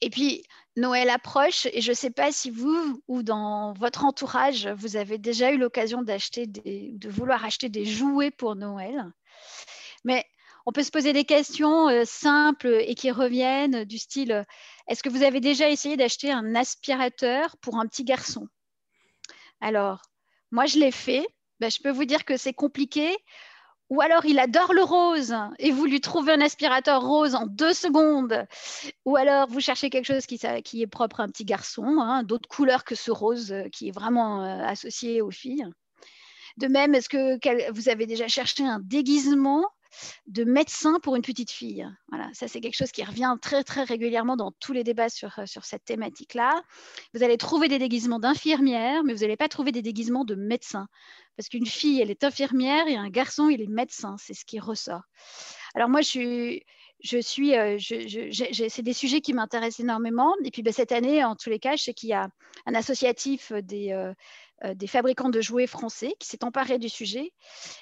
Et 0.00 0.10
puis, 0.10 0.44
Noël 0.78 1.10
approche 1.10 1.66
et 1.72 1.80
je 1.80 1.90
ne 1.90 1.96
sais 1.96 2.10
pas 2.10 2.32
si 2.32 2.50
vous 2.50 3.02
ou 3.08 3.22
dans 3.22 3.72
votre 3.74 4.04
entourage, 4.04 4.68
vous 4.68 4.96
avez 4.96 5.18
déjà 5.18 5.52
eu 5.52 5.58
l'occasion 5.58 6.02
d'acheter 6.02 6.46
de 6.46 7.08
vouloir 7.08 7.44
acheter 7.44 7.68
des 7.68 7.84
jouets 7.84 8.30
pour 8.30 8.56
Noël. 8.56 9.04
Mais 10.04 10.24
on 10.66 10.72
peut 10.72 10.82
se 10.82 10.90
poser 10.90 11.12
des 11.12 11.24
questions 11.24 11.88
euh, 11.88 12.04
simples 12.04 12.82
et 12.86 12.94
qui 12.94 13.10
reviennent 13.10 13.84
du 13.84 13.98
style 13.98 14.46
est-ce 14.88 15.02
que 15.02 15.10
vous 15.10 15.22
avez 15.22 15.40
déjà 15.40 15.68
essayé 15.68 15.96
d'acheter 15.96 16.32
un 16.32 16.54
aspirateur 16.54 17.56
pour 17.58 17.78
un 17.78 17.86
petit 17.86 18.04
garçon? 18.04 18.48
Alors, 19.60 20.00
moi, 20.50 20.64
je 20.64 20.78
l'ai 20.78 20.90
fait. 20.90 21.26
Ben, 21.60 21.70
je 21.70 21.80
peux 21.82 21.90
vous 21.90 22.06
dire 22.06 22.24
que 22.24 22.38
c'est 22.38 22.54
compliqué 22.54 23.14
ou 23.90 24.00
alors 24.00 24.26
il 24.26 24.38
adore 24.38 24.74
le 24.74 24.82
rose 24.82 25.34
et 25.58 25.70
vous 25.70 25.86
lui 25.86 26.00
trouvez 26.00 26.32
un 26.32 26.40
aspirateur 26.40 27.02
rose 27.02 27.34
en 27.34 27.46
deux 27.46 27.72
secondes, 27.72 28.46
ou 29.04 29.16
alors 29.16 29.48
vous 29.48 29.60
cherchez 29.60 29.90
quelque 29.90 30.06
chose 30.06 30.26
qui, 30.26 30.38
est 30.82 30.86
propre 30.86 31.20
à 31.20 31.22
un 31.24 31.28
petit 31.28 31.44
garçon, 31.44 31.84
hein, 32.00 32.22
d'autres 32.22 32.48
couleurs 32.48 32.84
que 32.84 32.94
ce 32.94 33.10
rose 33.10 33.52
euh, 33.52 33.68
qui 33.70 33.88
est 33.88 33.92
vraiment 33.92 34.44
euh, 34.44 34.64
associé 34.64 35.22
aux 35.22 35.30
filles. 35.30 35.66
De 36.58 36.66
même, 36.66 36.94
est-ce 36.94 37.08
que 37.08 37.70
vous 37.72 37.88
avez 37.88 38.06
déjà 38.06 38.26
cherché 38.26 38.64
un 38.64 38.80
déguisement 38.80 39.64
de 40.26 40.44
médecin 40.44 40.98
pour 41.02 41.16
une 41.16 41.22
petite 41.22 41.50
fille. 41.50 41.86
Voilà, 42.08 42.28
ça 42.32 42.48
c'est 42.48 42.60
quelque 42.60 42.76
chose 42.76 42.92
qui 42.92 43.04
revient 43.04 43.34
très 43.40 43.64
très 43.64 43.84
régulièrement 43.84 44.36
dans 44.36 44.52
tous 44.52 44.72
les 44.72 44.84
débats 44.84 45.08
sur, 45.08 45.38
euh, 45.38 45.46
sur 45.46 45.64
cette 45.64 45.84
thématique-là. 45.84 46.62
Vous 47.14 47.22
allez 47.22 47.36
trouver 47.36 47.68
des 47.68 47.78
déguisements 47.78 48.18
d'infirmière, 48.18 49.04
mais 49.04 49.14
vous 49.14 49.20
n'allez 49.20 49.36
pas 49.36 49.48
trouver 49.48 49.72
des 49.72 49.82
déguisements 49.82 50.24
de 50.24 50.34
médecin. 50.34 50.88
Parce 51.36 51.48
qu'une 51.48 51.66
fille, 51.66 52.00
elle 52.00 52.10
est 52.10 52.24
infirmière 52.24 52.88
et 52.88 52.96
un 52.96 53.10
garçon, 53.10 53.48
il 53.48 53.62
est 53.62 53.68
médecin. 53.68 54.16
C'est 54.18 54.34
ce 54.34 54.44
qui 54.44 54.58
ressort. 54.58 55.02
Alors 55.74 55.88
moi, 55.88 56.00
je 56.00 56.08
suis, 56.08 56.64
je 57.00 57.18
suis, 57.18 57.56
euh, 57.56 57.78
c'est 57.78 58.82
des 58.82 58.92
sujets 58.92 59.20
qui 59.20 59.32
m'intéressent 59.32 59.80
énormément. 59.80 60.34
Et 60.44 60.50
puis 60.50 60.62
ben, 60.62 60.72
cette 60.72 60.92
année, 60.92 61.24
en 61.24 61.36
tous 61.36 61.50
les 61.50 61.60
cas, 61.60 61.76
je 61.76 61.84
sais 61.84 61.94
qu'il 61.94 62.08
y 62.08 62.14
a 62.14 62.28
un 62.66 62.74
associatif 62.74 63.52
des, 63.52 63.92
euh, 63.92 64.12
des 64.74 64.86
fabricants 64.86 65.28
de 65.28 65.40
jouets 65.40 65.66
français 65.66 66.14
qui 66.18 66.26
s'est 66.26 66.44
emparé 66.44 66.78
du 66.78 66.88
sujet. 66.88 67.32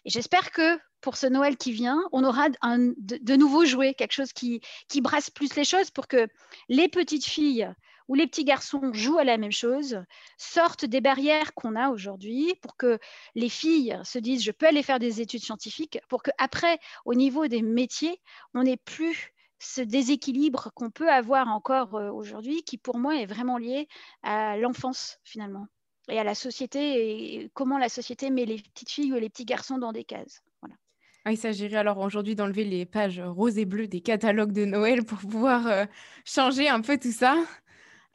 Et 0.05 0.11
j'espère 0.11 0.51
que 0.51 0.79
pour 1.01 1.17
ce 1.17 1.27
Noël 1.27 1.57
qui 1.57 1.73
vient, 1.73 2.03
on 2.13 2.25
aura 2.25 2.49
de, 2.49 3.37
nouveaux 3.37 3.65
jouets, 3.65 3.95
quelque 3.95 4.13
chose 4.13 4.33
qui, 4.33 4.61
qui 4.89 5.01
brasse 5.01 5.31
plus 5.31 5.55
les 5.55 5.65
choses 5.65 5.91
pour 5.91 6.09
que 6.09 6.27
les 6.69 6.89
petites 6.89 7.25
filles 7.25 7.69
ou 8.09 8.15
les 8.15 8.27
petits 8.27 8.45
garçons 8.45 8.93
jouent 8.93 9.19
à 9.19 9.25
la 9.25 9.37
même 9.37 9.53
chose, 9.53 10.03
sortent 10.39 10.85
des 10.85 11.01
barrières 11.01 11.55
qu'on 11.55 11.75
a 11.77 11.91
aujourd'hui 11.91 12.55
pour 12.63 12.77
que 12.77 12.99
les 13.35 13.49
filles 13.49 13.99
se 14.05 14.19
disent 14.19 14.43
je 14.43 14.53
peux 14.53 14.67
aller 14.67 14.83
faire 14.83 14.99
des 14.99 15.21
études 15.21 15.43
scientifiques, 15.43 15.99
pour 16.09 16.23
qu'après, 16.23 16.79
au 17.05 17.15
niveau 17.15 17.47
des 17.47 17.63
métiers, 17.63 18.21
on 18.55 18.63
n'ait 18.63 18.77
plus 18.77 19.33
ce 19.59 19.81
déséquilibre 19.81 20.71
qu'on 20.75 20.91
peut 20.91 21.11
avoir 21.11 21.49
encore 21.49 21.95
euh, 21.95 22.11
aujourd'hui, 22.11 22.63
qui 22.63 22.77
pour 22.79 22.99
moi 22.99 23.17
est 23.17 23.27
vraiment 23.27 23.57
lié 23.57 23.89
à 24.23 24.57
l'enfance 24.59 25.19
finalement 25.25 25.67
et 26.09 26.19
à 26.19 26.25
la 26.25 26.35
société 26.35 27.41
et 27.43 27.51
comment 27.55 27.79
la 27.79 27.89
société 27.89 28.31
met 28.31 28.45
les 28.45 28.57
petites 28.57 28.91
filles 28.91 29.13
ou 29.13 29.17
les 29.17 29.29
petits 29.29 29.45
garçons 29.45 29.79
dans 29.79 29.93
des 29.93 30.05
cases. 30.05 30.43
Voilà. 30.63 30.77
Ah, 31.25 31.33
il 31.33 31.37
s'agirait 31.37 31.77
alors 31.77 31.99
aujourd'hui 31.99 32.37
d'enlever 32.37 32.65
les 32.65 32.87
pages 32.87 33.21
roses 33.21 33.59
et 33.59 33.65
bleues 33.65 33.89
des 33.89 34.01
catalogues 34.01 34.53
de 34.53 34.65
Noël 34.65 35.05
pour 35.05 35.19
pouvoir 35.19 35.67
euh, 35.67 35.85
changer 36.25 36.69
un 36.69 36.81
peu 36.81 36.99
tout 36.99 37.13
ça. 37.13 37.37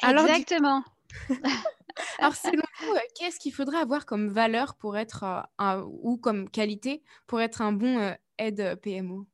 Exactement. 0.02 0.84
alors 2.20 2.36
selon 2.36 2.64
vous, 2.80 2.94
euh, 2.94 3.00
qu'est-ce 3.20 3.40
qu'il 3.40 3.54
faudrait 3.54 3.80
avoir 3.80 4.06
comme 4.06 4.30
valeur 4.30 4.76
pour 4.76 4.98
être 4.98 5.24
euh, 5.24 5.42
un, 5.58 5.82
ou 5.82 6.18
comme 6.18 6.50
qualité 6.50 7.04
pour 7.28 7.42
être 7.42 7.62
un 7.62 7.74
bon 7.74 8.16
aide 8.38 8.80
PMO 8.82 9.28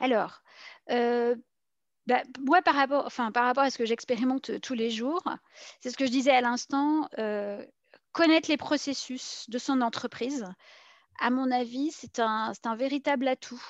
Alors, 0.00 0.42
bah, 2.06 2.22
moi, 2.40 2.60
par 2.62 2.74
rapport, 2.74 3.04
enfin, 3.06 3.32
par 3.32 3.44
rapport 3.44 3.62
à 3.62 3.70
ce 3.70 3.78
que 3.78 3.86
j'expérimente 3.86 4.50
euh, 4.50 4.58
tous 4.60 4.74
les 4.74 4.90
jours, 4.90 5.22
c'est 5.80 5.90
ce 5.90 5.96
que 5.96 6.06
je 6.06 6.10
disais 6.10 6.32
à 6.32 6.40
l'instant, 6.40 7.08
euh, 7.18 7.64
connaître 8.12 8.50
les 8.50 8.56
processus 8.56 9.48
de 9.48 9.58
son 9.58 9.80
entreprise, 9.80 10.44
à 11.20 11.30
mon 11.30 11.50
avis, 11.50 11.90
c'est 11.92 12.18
un, 12.18 12.52
un, 12.64 12.76
véritable 12.76 13.28
atout. 13.28 13.62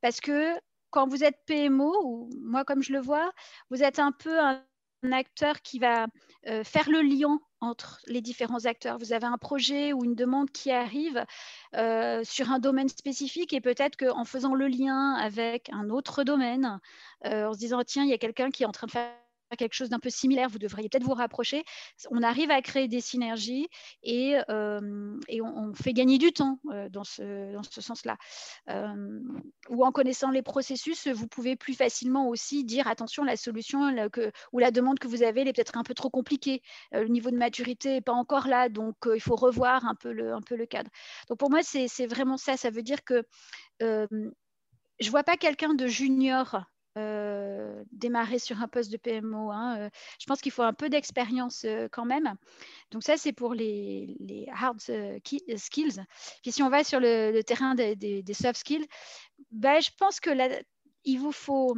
Parce 0.00 0.20
que 0.20 0.54
quand 0.90 1.06
vous 1.06 1.24
êtes 1.24 1.38
PMO, 1.46 1.94
ou 2.04 2.30
moi 2.40 2.64
comme 2.64 2.82
je 2.82 2.92
le 2.92 3.00
vois, 3.00 3.32
vous 3.70 3.82
êtes 3.82 3.98
un 3.98 4.12
peu 4.12 4.40
un, 4.40 4.64
acteur 5.12 5.62
qui 5.62 5.78
va 5.78 6.06
euh, 6.46 6.64
faire 6.64 6.88
le 6.88 7.00
lien 7.00 7.40
entre 7.60 8.00
les 8.06 8.20
différents 8.20 8.66
acteurs. 8.66 8.98
Vous 8.98 9.12
avez 9.12 9.26
un 9.26 9.38
projet 9.38 9.92
ou 9.92 10.04
une 10.04 10.14
demande 10.14 10.50
qui 10.50 10.70
arrive 10.70 11.24
euh, 11.74 12.22
sur 12.24 12.50
un 12.50 12.58
domaine 12.58 12.88
spécifique 12.88 13.52
et 13.52 13.60
peut-être 13.60 13.96
qu'en 13.96 14.24
faisant 14.24 14.54
le 14.54 14.68
lien 14.68 15.14
avec 15.14 15.70
un 15.72 15.90
autre 15.90 16.24
domaine, 16.24 16.80
euh, 17.24 17.46
en 17.46 17.52
se 17.52 17.58
disant, 17.58 17.82
tiens, 17.84 18.04
il 18.04 18.10
y 18.10 18.14
a 18.14 18.18
quelqu'un 18.18 18.50
qui 18.50 18.62
est 18.62 18.66
en 18.66 18.72
train 18.72 18.86
de 18.86 18.92
faire 18.92 19.10
quelque 19.54 19.74
chose 19.74 19.90
d'un 19.90 20.00
peu 20.00 20.10
similaire, 20.10 20.48
vous 20.48 20.58
devriez 20.58 20.88
peut-être 20.88 21.04
vous 21.04 21.14
rapprocher. 21.14 21.64
On 22.10 22.22
arrive 22.22 22.50
à 22.50 22.60
créer 22.62 22.88
des 22.88 23.00
synergies 23.00 23.68
et, 24.02 24.36
euh, 24.48 25.18
et 25.28 25.40
on, 25.40 25.72
fait 25.74 25.92
gagner 25.92 26.18
du 26.18 26.32
temps 26.32 26.58
euh, 26.70 26.88
dans 26.88 27.04
ce, 27.04 27.52
dans 27.52 27.62
ce 27.62 27.80
sens-là. 27.80 28.16
Euh, 28.70 29.20
ou 29.68 29.84
en 29.84 29.92
connaissant 29.92 30.30
les 30.30 30.42
processus, 30.42 31.06
vous 31.06 31.28
pouvez 31.28 31.54
plus 31.54 31.74
facilement 31.74 32.28
aussi 32.28 32.64
dire 32.64 32.88
attention, 32.88 33.22
la 33.22 33.36
solution 33.36 34.08
que, 34.10 34.32
ou 34.52 34.58
la 34.58 34.70
demande 34.70 34.98
que 34.98 35.06
vous 35.06 35.22
avez, 35.22 35.42
elle 35.42 35.48
est 35.48 35.52
peut-être 35.52 35.76
un 35.76 35.84
peu 35.84 35.94
trop 35.94 36.10
compliquée. 36.10 36.62
le 36.92 37.06
niveau 37.08 37.30
de 37.30 37.36
maturité 37.36 37.90
n'est 37.90 38.00
pas 38.00 38.12
encore 38.12 38.48
là, 38.48 38.68
donc 38.68 38.96
il 39.14 39.20
faut 39.20 39.36
revoir 39.36 39.84
un 39.84 39.94
peu 39.94 40.12
le, 40.12 40.32
un 40.32 40.40
peu 40.40 40.56
le 40.56 40.66
cadre. 40.66 40.90
Donc 41.28 41.38
pour 41.38 41.50
moi, 41.50 41.60
c'est 41.62 42.06
vraiment 42.06 42.36
ça. 42.36 42.56
Ça 42.56 42.70
veut 42.70 42.82
dire 42.82 43.04
que 43.04 43.24
je 43.80 45.06
ne 45.06 45.10
vois 45.10 45.24
pas 45.24 45.36
quelqu'un 45.36 45.74
de 45.74 45.86
junior 45.86 46.64
euh, 46.96 47.84
démarrer 47.92 48.38
sur 48.38 48.62
un 48.62 48.68
poste 48.68 48.90
de 48.90 48.96
PMO. 48.96 49.50
Hein, 49.50 49.76
euh, 49.78 49.90
je 50.18 50.24
pense 50.24 50.40
qu'il 50.40 50.52
faut 50.52 50.62
un 50.62 50.72
peu 50.72 50.88
d'expérience 50.88 51.64
euh, 51.66 51.88
quand 51.92 52.06
même. 52.06 52.36
Donc 52.90 53.02
ça, 53.02 53.18
c'est 53.18 53.34
pour 53.34 53.52
les, 53.52 54.48
hard 54.50 54.80
skills. 54.80 56.04
Puis 56.42 56.52
si 56.52 56.62
on 56.62 56.70
va 56.70 56.84
sur 56.84 56.98
le, 56.98 57.42
terrain 57.42 57.74
des, 57.74 58.24
soft 58.32 58.60
skills, 58.60 58.86
ben, 59.50 59.80
je 59.80 59.90
pense 59.98 60.20
que 60.20 60.30
il 61.04 61.18
vous 61.18 61.32
faut... 61.32 61.76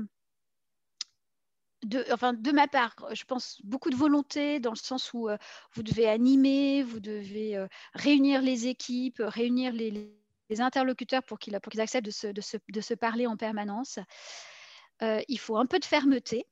De, 1.82 2.04
enfin, 2.12 2.32
de 2.32 2.52
ma 2.52 2.68
part, 2.68 2.94
je 3.12 3.24
pense 3.24 3.60
beaucoup 3.64 3.90
de 3.90 3.96
volonté 3.96 4.60
dans 4.60 4.72
le 4.72 4.76
sens 4.76 5.12
où 5.14 5.28
vous 5.72 5.82
devez 5.82 6.08
animer, 6.08 6.82
vous 6.84 7.00
devez 7.00 7.66
réunir 7.94 8.40
les 8.40 8.68
équipes, 8.68 9.20
réunir 9.20 9.72
les, 9.72 10.12
interlocuteurs 10.60 11.22
pour 11.24 11.38
qu'ils 11.38 11.56
acceptent 11.56 12.06
de 12.06 12.40
se, 12.40 12.94
parler 12.94 13.26
en 13.26 13.36
permanence. 13.36 13.98
Euh, 15.02 15.20
il 15.28 15.38
faut 15.38 15.56
un 15.56 15.66
peu 15.66 15.78
de 15.78 15.84
fermeté. 15.84 16.46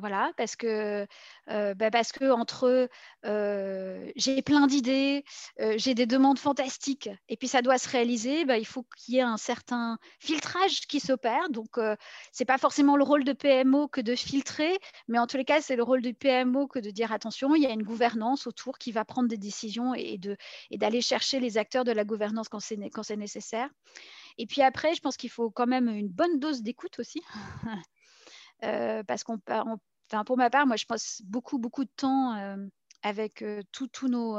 Voilà, 0.00 0.32
parce 0.38 0.56
que, 0.56 1.06
euh, 1.50 1.74
bah, 1.74 1.90
parce 1.90 2.12
que 2.12 2.30
entre 2.30 2.88
euh, 3.26 4.12
j'ai 4.16 4.40
plein 4.40 4.66
d'idées, 4.66 5.22
j'ai 5.76 5.92
des 5.92 6.06
demandes 6.06 6.38
fantastiques, 6.38 7.10
et 7.28 7.36
puis 7.36 7.46
ça 7.46 7.60
doit 7.60 7.76
se 7.76 7.90
réaliser, 7.90 8.46
bah, 8.46 8.56
il 8.56 8.64
faut 8.64 8.86
qu'il 8.96 9.16
y 9.16 9.18
ait 9.18 9.20
un 9.20 9.36
certain 9.36 9.98
filtrage 10.18 10.80
qui 10.88 10.98
s'opère. 10.98 11.50
Donc, 11.50 11.68
ce 11.76 11.96
n'est 12.40 12.46
pas 12.46 12.56
forcément 12.56 12.96
le 12.96 13.04
rôle 13.04 13.24
de 13.24 13.34
PMO 13.34 13.86
que 13.86 14.00
de 14.00 14.14
filtrer, 14.14 14.78
mais 15.08 15.18
en 15.18 15.26
tous 15.26 15.36
les 15.36 15.44
cas, 15.44 15.60
c'est 15.60 15.76
le 15.76 15.82
rôle 15.82 16.00
du 16.00 16.14
PMO 16.14 16.68
que 16.68 16.78
de 16.78 16.90
dire 16.90 17.12
attention, 17.12 17.54
il 17.54 17.62
y 17.62 17.66
a 17.66 17.70
une 17.70 17.82
gouvernance 17.82 18.46
autour 18.46 18.78
qui 18.78 18.92
va 18.92 19.04
prendre 19.04 19.28
des 19.28 19.36
décisions 19.36 19.94
et, 19.94 20.18
et 20.70 20.78
d'aller 20.78 21.02
chercher 21.02 21.38
les 21.38 21.58
acteurs 21.58 21.84
de 21.84 21.92
la 21.92 22.04
gouvernance 22.04 22.48
quand 22.48 22.60
c'est 22.60 23.16
nécessaire. 23.16 23.68
Et 24.38 24.46
puis 24.46 24.62
après, 24.62 24.94
je 24.94 25.00
pense 25.00 25.16
qu'il 25.16 25.30
faut 25.30 25.50
quand 25.50 25.66
même 25.66 25.88
une 25.88 26.08
bonne 26.08 26.38
dose 26.38 26.62
d'écoute 26.62 26.98
aussi. 26.98 27.22
Euh, 28.64 29.02
parce 29.02 29.24
qu'on 29.24 29.40
enfin, 29.48 30.24
pour 30.24 30.36
ma 30.36 30.48
part, 30.48 30.68
moi, 30.68 30.76
je 30.76 30.86
passe 30.86 31.20
beaucoup, 31.24 31.58
beaucoup 31.58 31.84
de 31.84 31.90
temps 31.96 32.36
euh, 32.36 32.56
avec 33.02 33.42
euh, 33.42 33.60
nos, 34.04 34.38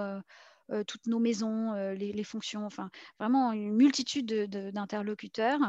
toutes 0.88 1.08
nos 1.08 1.19
maisons, 1.19 1.73
les, 1.91 2.23
fonctions, 2.23 2.65
enfin, 2.65 2.89
vraiment 3.19 3.51
une 3.51 3.73
multitude 3.73 4.34
d'interlocuteurs. 4.71 5.60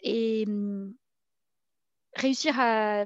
Et 0.00 0.44
hum, 0.48 0.94
réussir 2.14 2.58
à, 2.58 3.04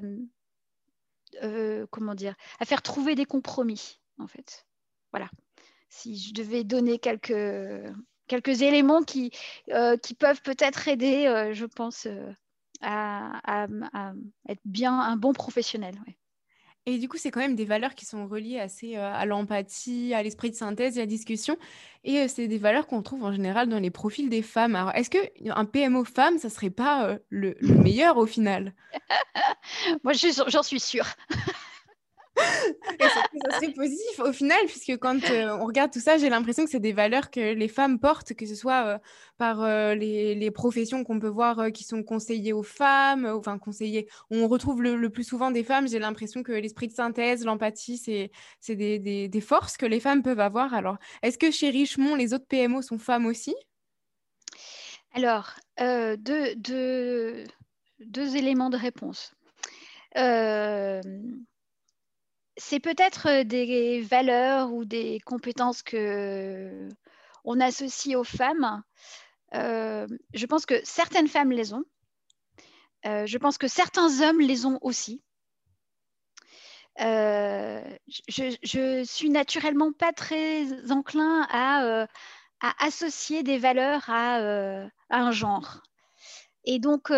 comment 1.89 2.15
dire, 2.15 2.35
à 2.59 2.65
faire 2.65 2.81
trouver 2.81 3.15
des 3.15 3.25
compromis, 3.25 3.99
en 4.19 4.27
fait. 4.27 4.65
Voilà. 5.11 5.29
Si 5.89 6.17
je 6.17 6.33
devais 6.33 6.63
donner 6.63 6.97
quelques, 6.97 7.33
quelques 8.31 8.61
éléments 8.61 9.03
qui, 9.03 9.31
euh, 9.71 9.97
qui 9.97 10.13
peuvent 10.13 10.41
peut-être 10.41 10.87
aider, 10.87 11.27
euh, 11.27 11.53
je 11.53 11.65
pense, 11.65 12.07
euh, 12.07 12.31
à, 12.81 13.67
être 14.47 14.61
bien 14.63 14.97
un 14.97 15.17
bon 15.17 15.33
professionnel. 15.33 15.95
Et 16.85 16.97
du 16.97 17.09
coup, 17.09 17.17
c'est 17.17 17.29
quand 17.29 17.41
même 17.41 17.55
des 17.55 17.65
valeurs 17.65 17.93
qui 17.93 18.05
sont 18.05 18.25
reliées 18.27 18.59
assez 18.59 18.95
à 18.95 19.23
l'empathie, 19.27 20.15
à 20.15 20.23
l'esprit 20.23 20.49
de 20.49 20.55
synthèse 20.55 20.97
à 20.97 21.01
la 21.01 21.05
discussion. 21.05 21.57
Et 22.03 22.27
c'est 22.27 22.47
des 22.47 22.57
valeurs 22.57 22.87
qu'on 22.87 23.03
trouve 23.03 23.23
en 23.23 23.31
général 23.31 23.69
dans 23.69 23.77
les 23.79 23.91
profils 23.91 24.29
des 24.29 24.41
femmes. 24.41 24.75
Alors, 24.75 24.91
est-ce 24.95 25.11
qu'un 25.11 25.65
PMO 25.65 26.05
femme, 26.05 26.39
ça 26.39 26.49
serait 26.49 26.71
pas 26.71 27.19
le, 27.29 27.55
meilleur 27.61 28.17
au 28.17 28.25
final? 28.25 28.73
Moi, 30.03 30.13
j'en 30.47 30.63
suis 30.63 30.79
sûre. 30.79 31.05
Serait 33.51 33.73
positif 33.73 34.19
au 34.19 34.31
final, 34.31 34.59
puisque 34.67 34.97
quand 34.97 35.29
euh, 35.29 35.57
on 35.59 35.65
regarde 35.65 35.91
tout 35.91 35.99
ça, 35.99 36.17
j'ai 36.17 36.29
l'impression 36.29 36.63
que 36.63 36.69
c'est 36.69 36.79
des 36.79 36.93
valeurs 36.93 37.31
que 37.31 37.53
les 37.53 37.67
femmes 37.67 37.99
portent, 37.99 38.33
que 38.33 38.45
ce 38.45 38.55
soit 38.55 38.85
euh, 38.85 38.97
par 39.37 39.61
euh, 39.61 39.95
les, 39.95 40.51
professions 40.51 41.03
qu'on 41.03 41.19
peut 41.19 41.27
voir 41.27 41.71
qui 41.71 41.83
sont 41.83 42.03
conseillées 42.03 42.53
aux 42.53 42.63
femmes, 42.63 43.25
enfin 43.25 43.57
conseillées, 43.57 44.07
on 44.29 44.47
retrouve 44.47 44.81
le, 44.81 45.09
plus 45.09 45.23
souvent 45.23 45.49
des 45.49 45.63
femmes. 45.63 45.87
J'ai 45.87 45.99
l'impression 45.99 46.43
que 46.43 46.51
l'esprit 46.51 46.87
de 46.87 46.93
synthèse, 46.93 47.45
l'empathie, 47.45 47.97
c'est 47.97 48.75
des, 48.75 49.41
forces 49.41 49.77
que 49.77 49.85
les 49.85 49.99
femmes 49.99 50.23
peuvent 50.23 50.39
avoir. 50.39 50.73
Alors, 50.73 50.97
est-ce 51.23 51.37
que 51.37 51.51
chez 51.51 51.69
Richemont, 51.69 52.15
les 52.15 52.33
autres 52.33 52.47
PMO 52.47 52.81
sont 52.81 52.99
femmes 52.99 53.25
aussi? 53.25 53.55
Alors, 55.13 55.51
deux, 55.77 57.45
éléments 58.35 58.69
de 58.69 58.77
réponse. 58.77 59.33
C'est 62.61 62.79
peut-être 62.79 63.43
des 63.43 64.01
valeurs 64.01 64.71
ou 64.71 64.85
des 64.85 65.19
compétences 65.25 65.81
que 65.81 66.87
on 67.43 67.59
associe 67.59 68.15
aux 68.15 68.23
femmes. 68.23 68.83
Je 69.51 70.45
pense 70.45 70.65
que 70.65 70.79
certaines 70.83 71.27
femmes 71.27 71.51
les 71.51 71.73
ont. 71.73 71.83
Je 73.03 73.37
pense 73.37 73.57
que 73.57 73.67
certains 73.67 74.21
hommes 74.21 74.39
les 74.39 74.65
ont 74.65 74.77
aussi. 74.81 75.23
je, 76.97 78.99
ne 78.99 79.03
suis 79.03 79.29
naturellement 79.29 79.91
pas 79.91 80.13
très 80.13 80.91
enclin 80.91 81.47
à, 81.49 82.07
associer 82.79 83.41
des 83.41 83.57
valeurs 83.57 84.07
à, 84.07 84.35
à, 85.09 85.19
un 85.19 85.31
genre. 85.31 85.81
Et 86.63 86.77
donc, 86.77 87.11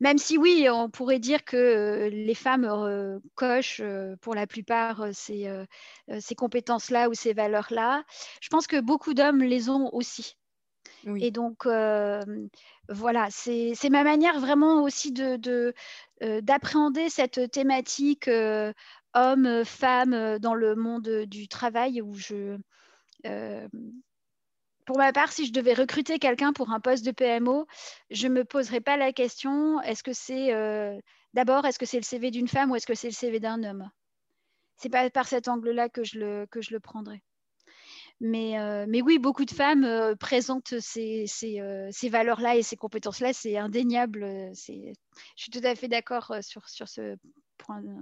même 0.00 0.16
si 0.16 0.38
oui, 0.38 0.66
on 0.70 0.88
pourrait 0.88 1.18
dire 1.18 1.44
que 1.44 1.56
euh, 1.56 2.08
les 2.08 2.34
femmes 2.34 2.64
euh, 2.64 3.18
cochent 3.34 3.80
euh, 3.82 4.16
pour 4.22 4.34
la 4.34 4.46
plupart 4.46 5.08
ces, 5.12 5.46
compétences-là 6.36 7.10
ou 7.10 7.14
ces 7.14 7.34
valeurs-là, 7.34 8.04
je 8.40 8.48
pense 8.48 8.66
que 8.66 8.80
beaucoup 8.80 9.14
d'hommes 9.14 9.42
les 9.42 9.68
ont 9.68 9.94
aussi. 9.94 10.36
Et 11.16 11.30
donc, 11.30 11.66
voilà, 11.66 13.28
c'est 13.30 13.90
ma 13.90 14.04
manière 14.04 14.38
vraiment 14.38 14.82
aussi 14.82 15.12
d'appréhender 15.12 17.04
de, 17.04 17.10
cette 17.10 17.50
thématique 17.50 18.28
homme-femme 19.14 20.38
dans 20.38 20.54
le 20.54 20.74
monde 20.74 21.24
du 21.26 21.48
travail 21.48 22.02
où 22.02 22.14
je, 22.14 22.58
pour 24.90 24.98
ma 24.98 25.12
part, 25.12 25.30
si 25.30 25.46
je 25.46 25.52
devais 25.52 25.72
recruter 25.72 26.18
quelqu'un 26.18 26.52
pour 26.52 26.72
un 26.72 26.80
poste 26.80 27.04
de 27.04 27.12
PMO, 27.12 27.68
je 28.10 28.26
ne 28.26 28.32
me 28.32 28.44
poserais 28.44 28.80
pas 28.80 28.96
la 28.96 29.12
question 29.12 29.80
est-ce 29.82 30.02
que 30.02 30.12
c'est 30.12 30.52
euh, 30.52 30.98
d'abord, 31.32 31.64
est-ce 31.64 31.78
que 31.78 31.86
c'est 31.86 31.98
le 31.98 32.02
CV 32.02 32.32
d'une 32.32 32.48
femme 32.48 32.72
ou 32.72 32.74
est-ce 32.74 32.88
que 32.88 32.96
c'est 32.96 33.06
le 33.06 33.14
CV 33.14 33.38
d'un 33.38 33.62
homme? 33.62 33.88
C'est 34.78 34.88
pas 34.88 35.08
par 35.08 35.28
cet 35.28 35.46
angle-là 35.46 35.88
que 35.90 36.02
je 36.02 36.18
le, 36.18 36.46
que 36.50 36.60
je 36.60 36.72
le 36.72 36.80
prendrais. 36.80 37.22
Mais, 38.18 38.58
euh, 38.58 38.84
mais 38.88 39.00
oui, 39.00 39.20
beaucoup 39.20 39.44
de 39.44 39.52
femmes 39.52 39.84
euh, 39.84 40.16
présentent 40.16 40.80
ces, 40.80 41.26
ces, 41.28 42.08
valeurs-là 42.08 42.56
et 42.56 42.64
ces 42.64 42.74
compétences-là, 42.74 43.32
c'est 43.32 43.56
indéniable. 43.58 44.26
je 44.56 44.92
suis 45.36 45.50
tout 45.52 45.62
à 45.62 45.76
fait 45.76 45.86
d'accord 45.86 46.34
sur, 46.40 46.68
sur 46.68 46.88
ce 46.88 47.14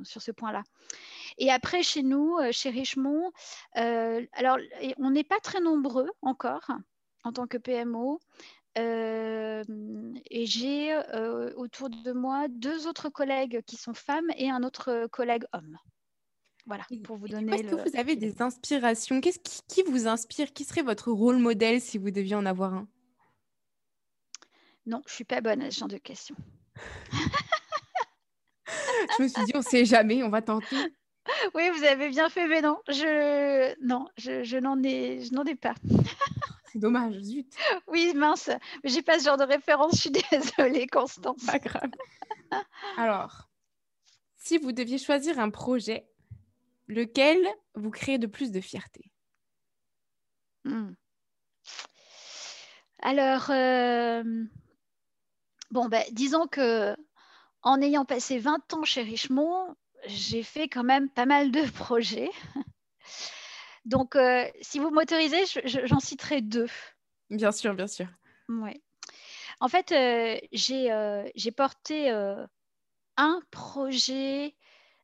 sur 0.04 0.22
ce 0.22 0.30
point-là. 0.30 0.62
Et 1.38 1.50
après, 1.50 1.82
chez 1.82 2.02
nous, 2.02 2.36
euh, 2.38 2.50
chez 2.52 2.70
Richemont, 2.70 3.32
euh, 3.76 4.24
alors 4.32 4.58
on 4.98 5.10
n'est 5.10 5.24
pas 5.24 5.40
très 5.40 5.60
nombreux 5.60 6.10
encore 6.22 6.70
en 7.24 7.32
tant 7.32 7.46
que 7.46 7.58
PMO. 7.58 8.20
Euh, 8.76 9.64
et 10.30 10.46
j'ai 10.46 10.96
autour 11.56 11.90
de 11.90 12.12
moi 12.12 12.46
deux 12.48 12.86
autres 12.86 13.08
collègues 13.08 13.62
qui 13.66 13.76
sont 13.76 13.94
femmes 13.94 14.30
et 14.36 14.50
un 14.50 14.62
autre 14.62 15.08
collègue 15.10 15.44
homme. 15.52 15.78
Voilà, 16.66 16.84
pour 17.02 17.16
vous 17.16 17.28
donner. 17.28 17.54
Est-ce 17.54 17.74
que 17.74 17.88
vous 17.90 17.96
avez 17.96 18.14
des 18.14 18.42
inspirations 18.42 19.20
Qu'est-ce 19.22 19.38
qui, 19.38 19.62
qui, 19.66 19.82
vous 19.90 20.06
inspire? 20.06 20.52
Qui 20.52 20.64
serait 20.64 20.82
votre 20.82 21.10
rôle 21.10 21.38
modèle 21.38 21.80
si 21.80 21.96
vous 21.96 22.10
deviez 22.10 22.36
en 22.36 22.44
avoir 22.44 22.74
un? 22.74 22.86
Non, 24.84 25.02
je 25.06 25.14
suis 25.14 25.24
pas 25.24 25.40
bonne 25.40 25.62
à 25.62 25.70
ce 25.70 25.80
genre 25.80 25.88
de 25.88 25.96
questions. 25.96 26.36
je 29.18 29.22
me 29.22 29.28
suis 29.28 29.44
dit, 29.44 29.52
on 29.54 29.58
ne 29.58 29.62
sait 29.62 29.84
jamais, 29.84 30.22
on 30.22 30.30
va 30.30 30.42
tenter. 30.42 30.76
Oui, 31.54 31.68
vous 31.70 31.84
avez 31.84 32.08
bien 32.08 32.28
fait, 32.30 32.46
mais 32.46 32.62
non, 32.62 32.78
je, 32.88 33.74
non, 33.84 34.06
je, 34.16 34.44
je 34.44 34.56
n'en 34.56 34.82
ai, 34.82 35.22
je 35.22 35.34
n'en 35.34 35.44
ai 35.44 35.54
pas. 35.54 35.74
C'est 36.72 36.78
dommage, 36.78 37.18
zut. 37.20 37.54
Oui, 37.86 38.12
mince, 38.14 38.50
mais 38.82 38.90
j'ai 38.90 39.02
pas 39.02 39.18
ce 39.18 39.24
genre 39.24 39.36
de 39.36 39.44
référence, 39.44 39.96
je 39.96 40.00
suis 40.00 40.10
désolée, 40.10 40.86
Constance. 40.86 41.44
Pas 41.44 41.58
grave. 41.58 41.90
Alors, 42.96 43.48
si 44.36 44.58
vous 44.58 44.72
deviez 44.72 44.98
choisir 44.98 45.38
un 45.38 45.50
projet, 45.50 46.08
lequel 46.86 47.38
vous 47.74 47.90
crée 47.90 48.18
de 48.18 48.26
plus 48.26 48.50
de 48.50 48.60
fierté? 48.60 49.10
Hmm. 50.64 50.92
Alors, 53.00 53.50
euh, 53.50 54.24
bon, 55.70 55.88
ben, 55.88 56.02
disons 56.12 56.46
que 56.46 56.96
en 57.62 57.80
ayant 57.80 58.04
passé 58.04 58.38
20 58.38 58.74
ans 58.74 58.84
chez 58.84 59.02
Richemont, 59.02 59.76
j'ai 60.06 60.42
fait 60.42 60.68
quand 60.68 60.84
même 60.84 61.08
pas 61.10 61.26
mal 61.26 61.50
de 61.50 61.62
projets. 61.72 62.30
Donc, 63.84 64.16
euh, 64.16 64.44
si 64.60 64.78
vous 64.78 64.90
m'autorisez, 64.90 65.44
j'en 65.64 66.00
citerai 66.00 66.42
deux. 66.42 66.68
Bien 67.30 67.52
sûr, 67.52 67.74
bien 67.74 67.86
sûr. 67.86 68.06
Ouais. 68.48 68.80
En 69.60 69.68
fait, 69.68 69.92
euh, 69.92 70.38
euh, 70.70 71.28
j'ai 71.34 71.50
porté 71.50 72.10
un 73.16 73.40
projet 73.50 74.54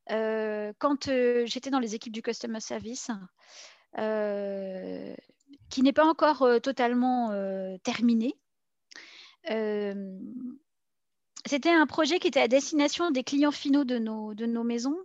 quand 0.06 1.08
j'étais 1.46 1.70
dans 1.70 1.80
les 1.80 1.94
équipes 1.94 2.12
du 2.12 2.22
Customer 2.22 2.60
Service, 2.60 3.10
qui 5.70 5.82
n'est 5.82 5.92
pas 5.92 6.06
encore 6.06 6.46
totalement 6.62 7.30
terminé. 7.82 8.34
C'était 11.46 11.70
un 11.70 11.86
projet 11.86 12.18
qui 12.18 12.28
était 12.28 12.40
à 12.40 12.48
destination 12.48 13.10
des 13.10 13.22
clients 13.22 13.50
finaux 13.50 13.84
de 13.84 13.98
nos, 13.98 14.64
maisons, 14.64 14.96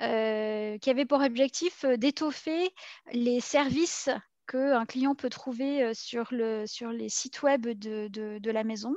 euh, 0.00 0.76
qui 0.78 0.90
avait 0.90 1.04
pour 1.04 1.20
objectif 1.20 1.84
euh, 1.84 1.96
d'étoffer 1.96 2.70
les 3.12 3.38
services 3.38 4.10
qu'un 4.48 4.86
client 4.86 5.14
peut 5.14 5.30
trouver 5.30 5.84
euh, 5.84 5.92
sur, 5.94 6.26
le, 6.32 6.64
sur 6.66 6.90
les 6.90 7.08
sites 7.08 7.42
web 7.42 7.68
de, 7.68 8.08
de, 8.08 8.50
la 8.50 8.64
maison. 8.64 8.92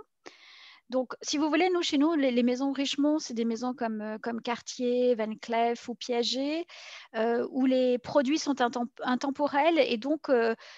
Donc, 0.89 1.13
si 1.21 1.37
vous 1.37 1.49
voulez, 1.49 1.69
nous, 1.71 1.83
chez 1.83 1.99
nous, 1.99 2.15
les, 2.15 2.43
maisons 2.43 2.71
Richemont, 2.71 3.19
c'est 3.19 3.35
des 3.35 3.45
maisons 3.45 3.75
comme, 3.75 4.17
comme 4.23 4.41
Cartier, 4.41 5.13
Van 5.13 5.33
Cleef 5.39 5.87
ou 5.87 5.93
Piaget, 5.93 6.65
où 7.49 7.65
les 7.65 7.97
produits 7.99 8.39
sont 8.39 8.55
intemporels 9.03 9.79
et 9.79 9.95
donc 9.95 10.29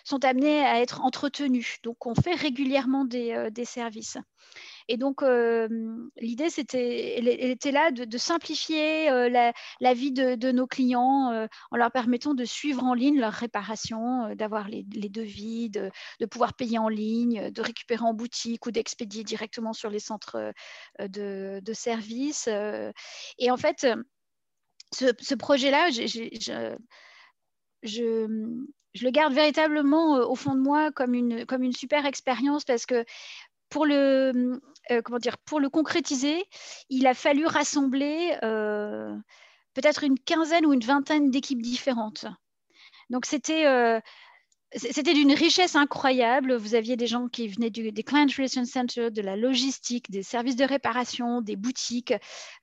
sont 0.03 0.23
amenés 0.23 0.63
à 0.63 0.81
être 0.81 1.01
entretenus. 1.01 1.79
Donc, 1.81 2.05
on 2.05 2.13
fait 2.13 2.35
régulièrement 2.35 3.05
des 3.05 3.65
services. 3.65 4.19
Et 4.87 4.97
donc, 4.97 5.23
l'idée, 6.17 6.49
c'était, 6.49 7.17
elle, 7.17 7.27
était 7.27 7.71
là 7.71 7.91
de, 7.91 8.17
simplifier 8.17 9.09
la, 9.29 9.93
vie 9.93 10.11
de, 10.11 10.51
nos 10.51 10.67
clients 10.67 11.47
en 11.71 11.77
leur 11.77 11.91
permettant 11.91 12.33
de 12.33 12.45
suivre 12.45 12.83
en 12.83 12.93
ligne 12.93 13.19
leur 13.19 13.33
réparation, 13.33 14.33
d'avoir 14.35 14.67
les, 14.67 14.83
devis, 14.83 15.69
de, 15.69 15.91
pouvoir 16.29 16.53
payer 16.53 16.79
en 16.79 16.89
ligne, 16.89 17.51
de 17.51 17.61
récupérer 17.61 18.03
en 18.03 18.13
boutique 18.13 18.65
ou 18.65 18.71
d'expédier 18.71 19.23
directement 19.23 19.73
sur 19.73 19.89
les 19.89 19.99
centres 19.99 20.53
de, 20.99 21.59
de 21.63 21.73
services. 21.73 22.47
Et 23.37 23.51
en 23.51 23.57
fait, 23.57 23.87
ce, 24.93 25.35
projet-là, 25.35 25.89
je, 25.89 26.77
je, 27.83 28.27
le 29.01 29.09
garde 29.11 29.33
véritablement 29.33 30.17
au 30.19 30.35
fond 30.35 30.55
de 30.55 30.61
moi 30.61 30.91
comme 30.91 31.13
une, 31.13 31.45
comme 31.45 31.63
une 31.63 31.73
super 31.73 32.05
expérience 32.05 32.63
parce 32.63 32.85
que 32.85 33.05
pour 33.69 33.85
le, 33.85 34.61
euh, 34.91 35.01
comment 35.01 35.19
dire, 35.19 35.37
pour 35.37 35.59
le 35.59 35.69
concrétiser, 35.69 36.43
il 36.89 37.07
a 37.07 37.13
fallu 37.13 37.45
rassembler 37.45 38.37
euh, 38.43 39.15
peut-être 39.73 40.03
une 40.03 40.19
quinzaine 40.19 40.65
ou 40.65 40.73
une 40.73 40.83
vingtaine 40.83 41.29
d'équipes 41.31 41.61
différentes. 41.61 42.25
Donc 43.09 43.25
c'était 43.25 43.65
euh, 43.65 43.99
c'était 44.75 45.13
d'une 45.13 45.33
richesse 45.33 45.75
incroyable. 45.75 46.55
Vous 46.55 46.75
aviez 46.75 46.97
des 46.97 47.07
gens 47.07 47.27
qui 47.27 47.47
venaient 47.47 47.69
du, 47.69 47.91
des 47.91 48.03
Client 48.03 48.27
Relations 48.35 48.65
Center, 48.65 49.11
de 49.11 49.21
la 49.21 49.35
logistique, 49.35 50.09
des 50.09 50.23
services 50.23 50.55
de 50.55 50.65
réparation, 50.65 51.41
des 51.41 51.55
boutiques, 51.55 52.13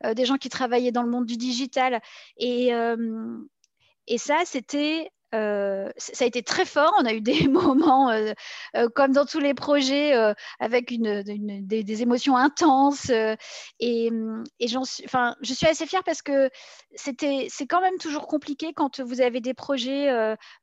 des 0.02 0.24
gens 0.24 0.36
qui 0.36 0.48
travaillaient 0.48 0.90
dans 0.90 1.04
le 1.04 1.10
monde 1.10 1.26
du 1.26 1.36
digital. 1.36 2.00
Et, 2.36 2.72
et 4.08 4.18
ça, 4.18 4.42
c'était 4.44 5.12
euh, 5.34 5.90
ça 5.96 6.24
a 6.24 6.26
été 6.26 6.42
très 6.42 6.64
fort. 6.64 6.92
On 6.98 7.04
a 7.04 7.12
eu 7.12 7.20
des 7.20 7.46
moments, 7.48 8.10
euh, 8.10 8.32
euh, 8.76 8.88
comme 8.88 9.12
dans 9.12 9.24
tous 9.24 9.40
les 9.40 9.54
projets, 9.54 10.12
avec 10.58 10.92
des, 10.92 12.02
émotions 12.02 12.36
intenses. 12.36 13.10
et, 13.10 13.36
et 14.60 14.68
suis, 14.68 15.04
enfin, 15.04 15.36
je 15.42 15.52
suis 15.52 15.66
assez 15.66 15.86
fière 15.86 16.04
parce 16.04 16.22
que 16.22 16.50
c'était, 16.94 17.46
c'est 17.48 17.66
quand 17.66 17.80
même 17.80 17.98
toujours 17.98 18.26
compliqué 18.26 18.72
quand 18.74 19.00
vous 19.00 19.20
avez 19.20 19.40
des 19.40 19.54
projets 19.54 20.08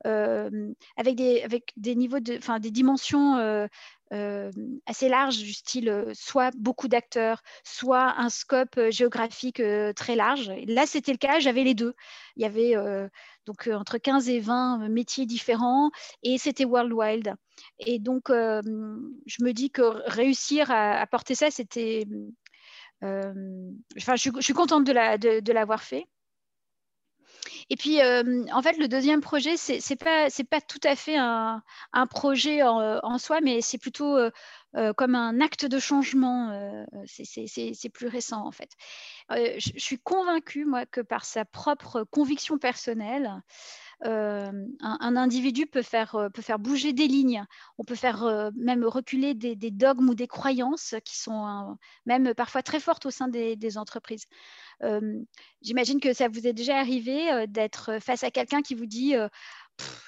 avec, 0.05 1.15
des, 1.77 1.95
niveaux 1.95 2.19
de, 2.19 2.59
des 2.59 2.71
dimensions 2.71 3.67
euh, 4.13 4.51
assez 4.85 5.09
large, 5.09 5.37
du 5.37 5.53
style 5.53 5.89
euh, 5.89 6.11
soit 6.13 6.51
beaucoup 6.57 6.87
d'acteurs, 6.87 7.43
soit 7.65 8.13
un 8.17 8.29
scope 8.29 8.77
euh, 8.77 8.89
géographique 8.89 9.61
très 9.95 10.15
large. 10.15 10.49
là, 10.67 10.85
c'était 10.85 11.11
le 11.11 11.17
cas, 11.17 11.39
j'avais 11.39 11.63
les 11.63 11.73
deux. 11.73 11.93
Il 12.37 12.43
y 12.43 12.45
avait 12.45 12.75
donc 13.45 13.67
entre 13.71 13.97
15 13.97 14.29
et 14.29 14.39
20 14.39 14.89
métiers 14.89 15.25
différents 15.25 15.89
et 16.23 16.37
c'était 16.37 16.65
worldwide. 16.65 17.33
Et 17.79 17.99
donc, 17.99 18.29
je 18.29 19.43
me 19.43 19.51
dis 19.51 19.71
que 19.71 19.81
réussir 20.09 20.69
à, 20.69 21.05
porter 21.07 21.35
ça, 21.35 21.49
c'était. 21.49 22.05
enfin, 23.01 24.15
je, 24.15 24.29
suis 24.39 24.53
contente 24.53 24.85
de 24.85 25.51
l'avoir 25.51 25.81
fait. 25.81 26.05
Et 27.69 27.75
puis, 27.75 28.01
euh, 28.01 28.45
en 28.51 28.61
fait, 28.61 28.77
le 28.77 28.87
deuxième 28.87 29.21
projet, 29.21 29.57
c'est 29.57 29.79
n'est 29.89 30.45
pas, 30.45 30.61
tout 30.61 30.79
à 30.83 30.95
fait 30.95 31.17
un, 31.17 31.61
projet 32.09 32.63
en, 32.63 33.17
soi, 33.17 33.41
mais 33.41 33.61
c'est 33.61 33.77
plutôt 33.77 34.17
euh, 34.17 34.31
euh, 34.75 34.93
comme 34.93 35.15
un 35.15 35.41
acte 35.41 35.65
de 35.65 35.79
changement. 35.79 36.85
c'est 37.05 37.89
plus 37.89 38.07
récent, 38.07 38.45
en 38.45 38.51
fait. 38.51 38.71
Je, 39.29 39.71
suis 39.77 39.99
convaincue, 39.99 40.65
moi, 40.65 40.85
que 40.85 41.01
par 41.01 41.25
sa 41.25 41.45
propre 41.45 42.03
conviction 42.03 42.57
personnelle, 42.57 43.41
euh, 44.05 44.51
un, 44.79 45.15
individu 45.15 45.65
peut 45.65 45.81
faire, 45.81 46.15
euh, 46.15 46.29
peut 46.29 46.43
faire 46.43 46.59
bouger 46.59 46.93
des 46.93 47.07
lignes, 47.07 47.43
on 47.79 47.83
peut 47.83 47.95
faire 47.95 48.23
euh, 48.23 48.51
même 48.55 48.85
reculer 48.85 49.33
des, 49.33 49.55
dogmes 49.71 50.09
ou 50.09 50.15
des 50.15 50.27
croyances 50.27 50.93
qui 51.03 51.17
sont 51.17 51.77
même 52.05 52.33
parfois 52.35 52.61
très 52.61 52.79
fortes 52.79 53.07
au 53.07 53.11
sein 53.11 53.27
des, 53.27 53.77
entreprises. 53.77 54.25
J'imagine 55.61 55.99
que 55.99 56.13
ça 56.13 56.27
vous 56.27 56.47
est 56.47 56.53
déjà 56.53 56.77
arrivé 56.77 57.47
d'être 57.47 57.99
face 57.99 58.23
à 58.23 58.31
quelqu'un 58.31 58.61
qui 58.61 58.75
vous 58.75 58.85
dit 58.85 59.15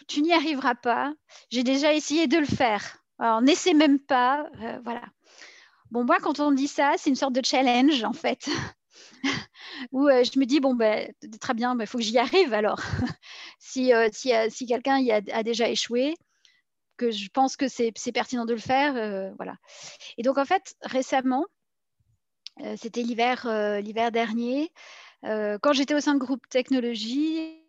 Tu 0.07 0.21
n'y 0.21 0.33
arriveras 0.33 0.75
pas, 0.75 1.13
j'ai 1.49 1.63
déjà 1.63 1.93
essayé 1.93 2.27
de 2.27 2.37
le 2.37 2.45
faire. 2.45 2.97
Alors, 3.17 3.41
n'essaie 3.41 3.73
même 3.73 3.99
pas. 3.99 4.49
voilà. 4.83 5.03
Bon, 5.91 6.05
moi, 6.05 6.17
quand 6.21 6.39
on 6.39 6.51
dit 6.51 6.67
ça, 6.67 6.93
c'est 6.97 7.09
une 7.09 7.15
sorte 7.15 7.33
de 7.33 7.43
challenge, 7.43 8.03
en 8.03 8.13
fait. 8.13 8.47
où 9.91 10.07
euh, 10.07 10.23
je 10.23 10.39
me 10.39 10.45
dis, 10.45 10.59
bon, 10.59 10.75
ben, 10.75 11.11
très 11.39 11.53
bien, 11.53 11.73
il 11.73 11.77
ben, 11.77 11.85
faut 11.85 11.97
que 11.97 12.03
j'y 12.03 12.17
arrive 12.17 12.53
alors. 12.53 12.79
si, 13.59 13.93
euh, 13.93 14.09
si, 14.11 14.33
euh, 14.33 14.47
si 14.49 14.65
quelqu'un 14.65 14.99
y 14.99 15.11
a, 15.11 15.43
déjà 15.43 15.69
échoué, 15.69 16.15
que 16.97 17.11
je 17.11 17.29
pense 17.29 17.55
que 17.55 17.67
c'est 17.67 17.93
pertinent 18.13 18.45
de 18.45 18.53
le 18.53 18.59
faire. 18.59 18.93
voilà. 19.37 19.55
Et 20.17 20.23
donc, 20.23 20.37
en 20.37 20.43
fait, 20.43 20.75
récemment, 20.81 21.45
c'était 22.75 23.03
l'hiver 23.03 24.11
dernier, 24.11 24.69
quand 25.23 25.71
j'étais 25.71 25.95
au 25.95 26.01
sein 26.01 26.13
de 26.13 26.19
groupe 26.19 26.45
technologie, 26.49 27.63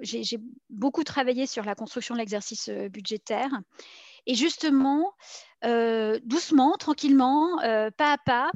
j'ai 0.00 0.38
beaucoup 0.68 1.02
travaillé 1.02 1.46
sur 1.46 1.64
la 1.64 1.74
construction 1.74 2.14
de 2.14 2.20
l'exercice 2.20 2.68
budgétaire. 2.68 3.48
Et 4.28 4.34
justement, 4.34 5.14
euh, 5.64 6.20
doucement, 6.22 6.76
tranquillement, 6.76 7.60
euh, 7.62 7.90
pas 7.90 8.12
à 8.12 8.18
pas, 8.18 8.50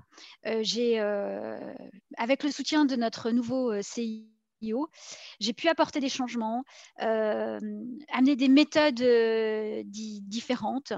euh, 0.47 0.61
j'ai, 0.63 1.01
avec 2.19 2.45
le 2.45 2.51
soutien 2.53 2.85
de 2.85 2.95
notre 2.95 3.31
nouveau 3.31 3.73
CIO, 3.81 4.91
j'ai 5.41 5.55
pu 5.55 5.69
apporter 5.69 5.99
des 5.99 6.11
changements, 6.11 6.63
amener 6.99 8.37
des 8.37 8.49
méthodes 8.49 9.03
différentes. 9.87 10.93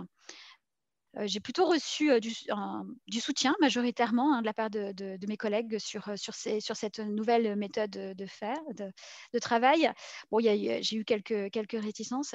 j'ai 1.23 1.39
plutôt 1.39 1.67
reçu 1.67 2.11
du, 2.21 3.21
soutien 3.21 3.55
majoritairement 3.61 4.35
hein, 4.35 4.41
de 4.41 4.47
la 4.47 4.55
part 4.55 4.71
de, 4.71 5.27
mes 5.29 5.37
collègues 5.37 5.79
sur, 5.79 6.11
sur, 6.17 6.35
sur, 6.35 6.77
cette 6.77 6.99
nouvelle 6.99 7.55
méthode 7.55 7.93
de 7.93 8.27
faire, 8.27 8.61
de, 8.75 9.39
travail. 9.39 9.89
Bon, 10.33 10.41
j'ai 10.41 10.97
eu 10.97 11.05
quelques, 11.05 11.53
quelques 11.53 11.81
réticences, 11.81 12.35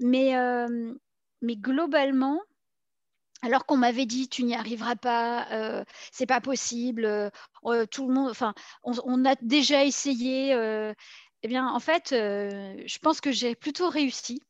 mais, 0.00 0.34
mais 1.42 1.56
globalement, 1.56 2.40
alors 3.42 3.66
qu'on 3.66 3.76
m'avait 3.76 4.06
dit 4.06 4.28
tu 4.28 4.44
n'y 4.44 4.54
arriveras 4.54 4.96
pas, 4.96 5.48
euh, 5.52 5.84
c'est 6.12 6.26
pas 6.26 6.40
possible, 6.40 7.04
euh, 7.04 7.28
euh, 7.66 7.86
tout 7.86 8.08
le 8.08 8.14
monde, 8.14 8.30
enfin, 8.30 8.54
on, 8.84 9.24
a 9.24 9.34
déjà 9.42 9.84
essayé. 9.84 10.52
eh 11.42 11.48
bien, 11.48 11.68
en 11.68 11.80
fait, 11.80 12.08
je 12.10 12.98
pense 12.98 13.20
que 13.20 13.32
j'ai 13.32 13.54
plutôt 13.54 13.88
réussi. 13.88 14.40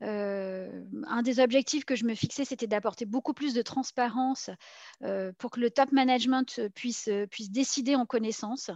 un 0.00 1.22
des 1.22 1.38
objectifs 1.38 1.84
que 1.84 1.94
je 1.94 2.04
me 2.04 2.14
fixais, 2.16 2.44
c'était 2.44 2.66
d'apporter 2.66 3.04
beaucoup 3.06 3.34
plus 3.34 3.54
de 3.54 3.62
transparence 3.62 4.50
pour 5.38 5.50
que 5.52 5.60
le 5.60 5.70
top 5.70 5.92
management 5.92 6.60
puisse, 6.74 7.08
puisse 7.30 7.50
décider 7.50 7.94
en 7.94 8.06
connaissance. 8.06 8.70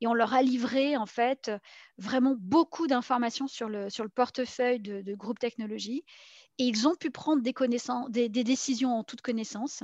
Et 0.00 0.06
on 0.06 0.14
leur 0.14 0.34
a 0.34 0.42
livré 0.42 0.96
en 0.96 1.06
fait 1.06 1.50
vraiment 1.96 2.36
beaucoup 2.38 2.86
d'informations 2.86 3.48
sur 3.48 3.68
le, 3.68 3.90
sur 3.90 4.04
le 4.04 4.10
portefeuille 4.10 4.78
de, 4.78 5.00
de 5.00 5.14
groupe 5.16 5.40
technologie 5.40 6.04
et 6.58 6.64
ils 6.64 6.88
ont 6.88 6.94
pu 6.94 7.10
prendre 7.10 7.42
des, 7.42 8.28
décisions 8.28 8.98
en 8.98 9.04
toute 9.04 9.20
connaissance. 9.20 9.82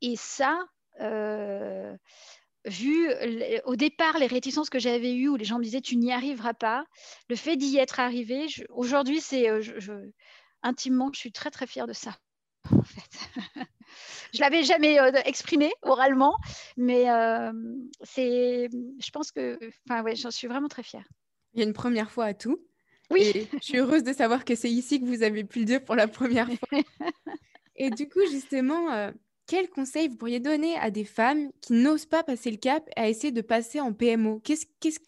Et 0.00 0.16
ça, 0.16 0.58
euh, 1.00 1.96
vu 2.64 3.08
au 3.64 3.76
départ 3.76 4.18
les 4.18 4.26
réticences 4.26 4.68
que 4.68 4.80
j'avais 4.80 5.14
eues 5.14 5.28
où 5.28 5.36
les 5.36 5.44
gens 5.44 5.58
me 5.58 5.64
disaient 5.64 5.80
tu 5.80 5.96
n'y 5.96 6.12
arriveras 6.12 6.54
pas, 6.54 6.84
le 7.28 7.36
fait 7.36 7.56
d'y 7.56 7.78
être 7.78 8.00
arrivé, 8.00 8.46
aujourd'hui, 8.70 9.20
c'est 9.20 9.48
euh, 9.48 9.60
je, 9.60 9.92
intimement, 10.62 11.10
je 11.12 11.20
suis 11.20 11.32
très 11.32 11.50
très 11.50 11.66
fière 11.66 11.86
de 11.86 11.92
ça. 11.92 12.16
En 12.70 12.82
fait. 12.82 13.66
je 14.32 14.40
l'avais 14.40 14.62
jamais 14.62 14.98
euh, 14.98 15.10
exprimé 15.24 15.72
oralement, 15.82 16.36
mais 16.76 17.04
je 17.04 19.10
pense 19.12 19.32
que, 19.32 19.58
ouais, 19.90 20.16
j'en 20.16 20.30
suis 20.30 20.48
vraiment 20.48 20.68
très 20.68 20.82
fière. 20.82 21.04
Il 21.54 21.60
y 21.60 21.62
a 21.62 21.66
une 21.66 21.74
première 21.74 22.10
fois 22.10 22.26
à 22.26 22.34
tout. 22.34 22.58
Oui. 23.12 23.48
je 23.52 23.58
suis 23.60 23.78
heureuse 23.78 24.02
de 24.02 24.12
savoir 24.12 24.44
que 24.44 24.54
c'est 24.54 24.70
ici 24.70 25.00
que 25.00 25.06
vous 25.06 25.22
avez 25.22 25.44
pu 25.44 25.60
le 25.60 25.64
dire 25.64 25.84
pour 25.84 25.94
la 25.94 26.08
première 26.08 26.48
fois. 26.70 26.78
Et 27.76 27.90
du 27.90 28.08
coup, 28.08 28.20
justement, 28.30 28.92
euh, 28.92 29.10
quels 29.46 29.68
conseils 29.68 30.08
vous 30.08 30.16
pourriez 30.16 30.40
donner 30.40 30.76
à 30.76 30.90
des 30.90 31.04
femmes 31.04 31.50
qui 31.60 31.74
n'osent 31.74 32.06
pas 32.06 32.22
passer 32.22 32.50
le 32.50 32.56
cap 32.56 32.88
et 32.96 33.00
à 33.00 33.08
essayer 33.08 33.32
de 33.32 33.40
passer 33.40 33.80
en 33.80 33.92
PMO 33.92 34.42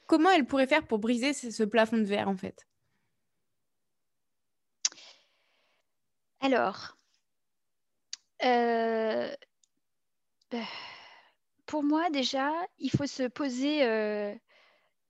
Comment 0.06 0.30
elles 0.30 0.46
pourraient 0.46 0.66
faire 0.66 0.86
pour 0.86 0.98
briser 0.98 1.32
ce, 1.32 1.62
plafond 1.64 1.98
de 1.98 2.04
verre, 2.04 2.28
en 2.28 2.36
fait? 2.36 2.66
Alors, 6.40 6.98
euh, 8.44 9.34
bah, 10.50 10.58
pour 11.66 11.82
moi, 11.82 12.10
déjà, 12.10 12.52
il 12.78 12.90
faut 12.90 13.06
se 13.06 13.22
poser 13.28 13.82
euh, 13.84 14.34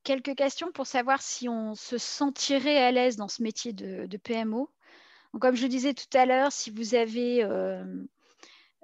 quelques 0.04 0.36
questions 0.36 0.70
pour 0.70 0.86
savoir 0.86 1.20
si 1.22 1.48
on 1.48 1.74
se 1.74 1.98
sentirait 1.98 2.78
à 2.78 2.92
l'aise 2.92 3.16
dans 3.16 3.28
ce 3.28 3.42
métier 3.42 3.72
de, 3.72 4.16
PMO. 4.18 4.70
comme 5.40 5.56
je 5.56 5.62
le 5.62 5.68
disais 5.68 5.94
tout 5.94 6.16
à 6.16 6.26
l'heure, 6.26 6.52
si 6.52 6.70
vous 6.70 6.94
avez 6.94 7.42
euh, 7.42 7.84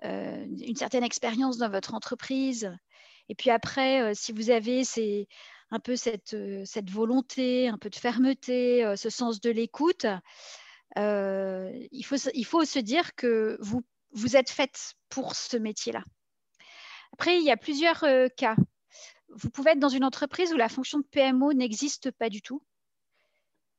euh, 0.04 0.46
une 0.66 0.76
certaine 0.76 1.04
expérience 1.04 1.59
dans 1.59 1.70
votre 1.70 1.94
entreprise, 1.94 2.74
et 3.28 3.35
puis 3.37 3.50
après, 3.50 4.02
euh, 4.02 4.12
si 4.14 4.33
vous 4.33 4.50
avez 4.50 4.83
un 5.70 5.78
peu 5.78 5.94
cette, 5.94 6.35
volonté, 6.90 7.68
un 7.68 7.78
peu 7.78 7.90
de 7.90 7.96
fermeté, 7.96 8.94
ce 8.96 9.09
sens 9.09 9.40
de 9.40 9.50
l'écoute, 9.50 10.06
il, 10.96 12.04
faut, 12.04 12.16
il 12.35 12.44
faut 12.44 12.64
se 12.64 12.80
dire 12.80 13.14
que 13.14 13.56
vous, 13.61 13.83
vous 14.12 14.37
êtes 14.37 14.50
faite 14.50 14.94
pour 15.11 15.37
ce 15.37 15.56
métier-là. 15.56 16.02
Après, 17.12 17.37
il 17.37 17.44
y 17.44 17.52
a 17.52 17.56
plusieurs 17.56 18.04
cas 18.37 18.56
vous 19.31 19.51
pouvez 19.51 19.73
être 19.73 19.79
dans 19.79 19.88
une 19.88 20.05
entreprise 20.05 20.53
où 20.53 20.57
la 20.57 20.69
fonction 20.69 20.99
de 20.99 21.05
PMO 21.05 21.53
n'existe 21.53 22.11
pas 22.11 22.29
du 22.29 22.43
tout 22.43 22.62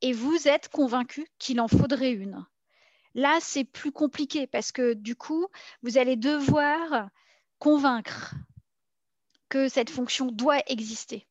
et 0.02 0.14
vous 0.14 0.48
êtes 0.48 0.70
convaincu 0.70 1.28
qu'il 1.38 1.62
en 1.62 1.68
faudrait 1.68 2.12
une. 2.12 2.46
Là, 3.14 3.38
c'est 3.42 3.66
plus 3.66 3.92
compliqué 3.92 4.48
parce 4.48 4.72
que 4.72 4.94
du 4.94 5.16
coup, 5.16 5.48
vous 5.84 5.98
allez 5.98 6.16
devoir 6.16 7.10
convaincre 7.60 8.34
que 9.50 9.68
cette 9.68 9.90
fonction 9.90 10.28
doit 10.28 10.62
exister. 10.68 11.28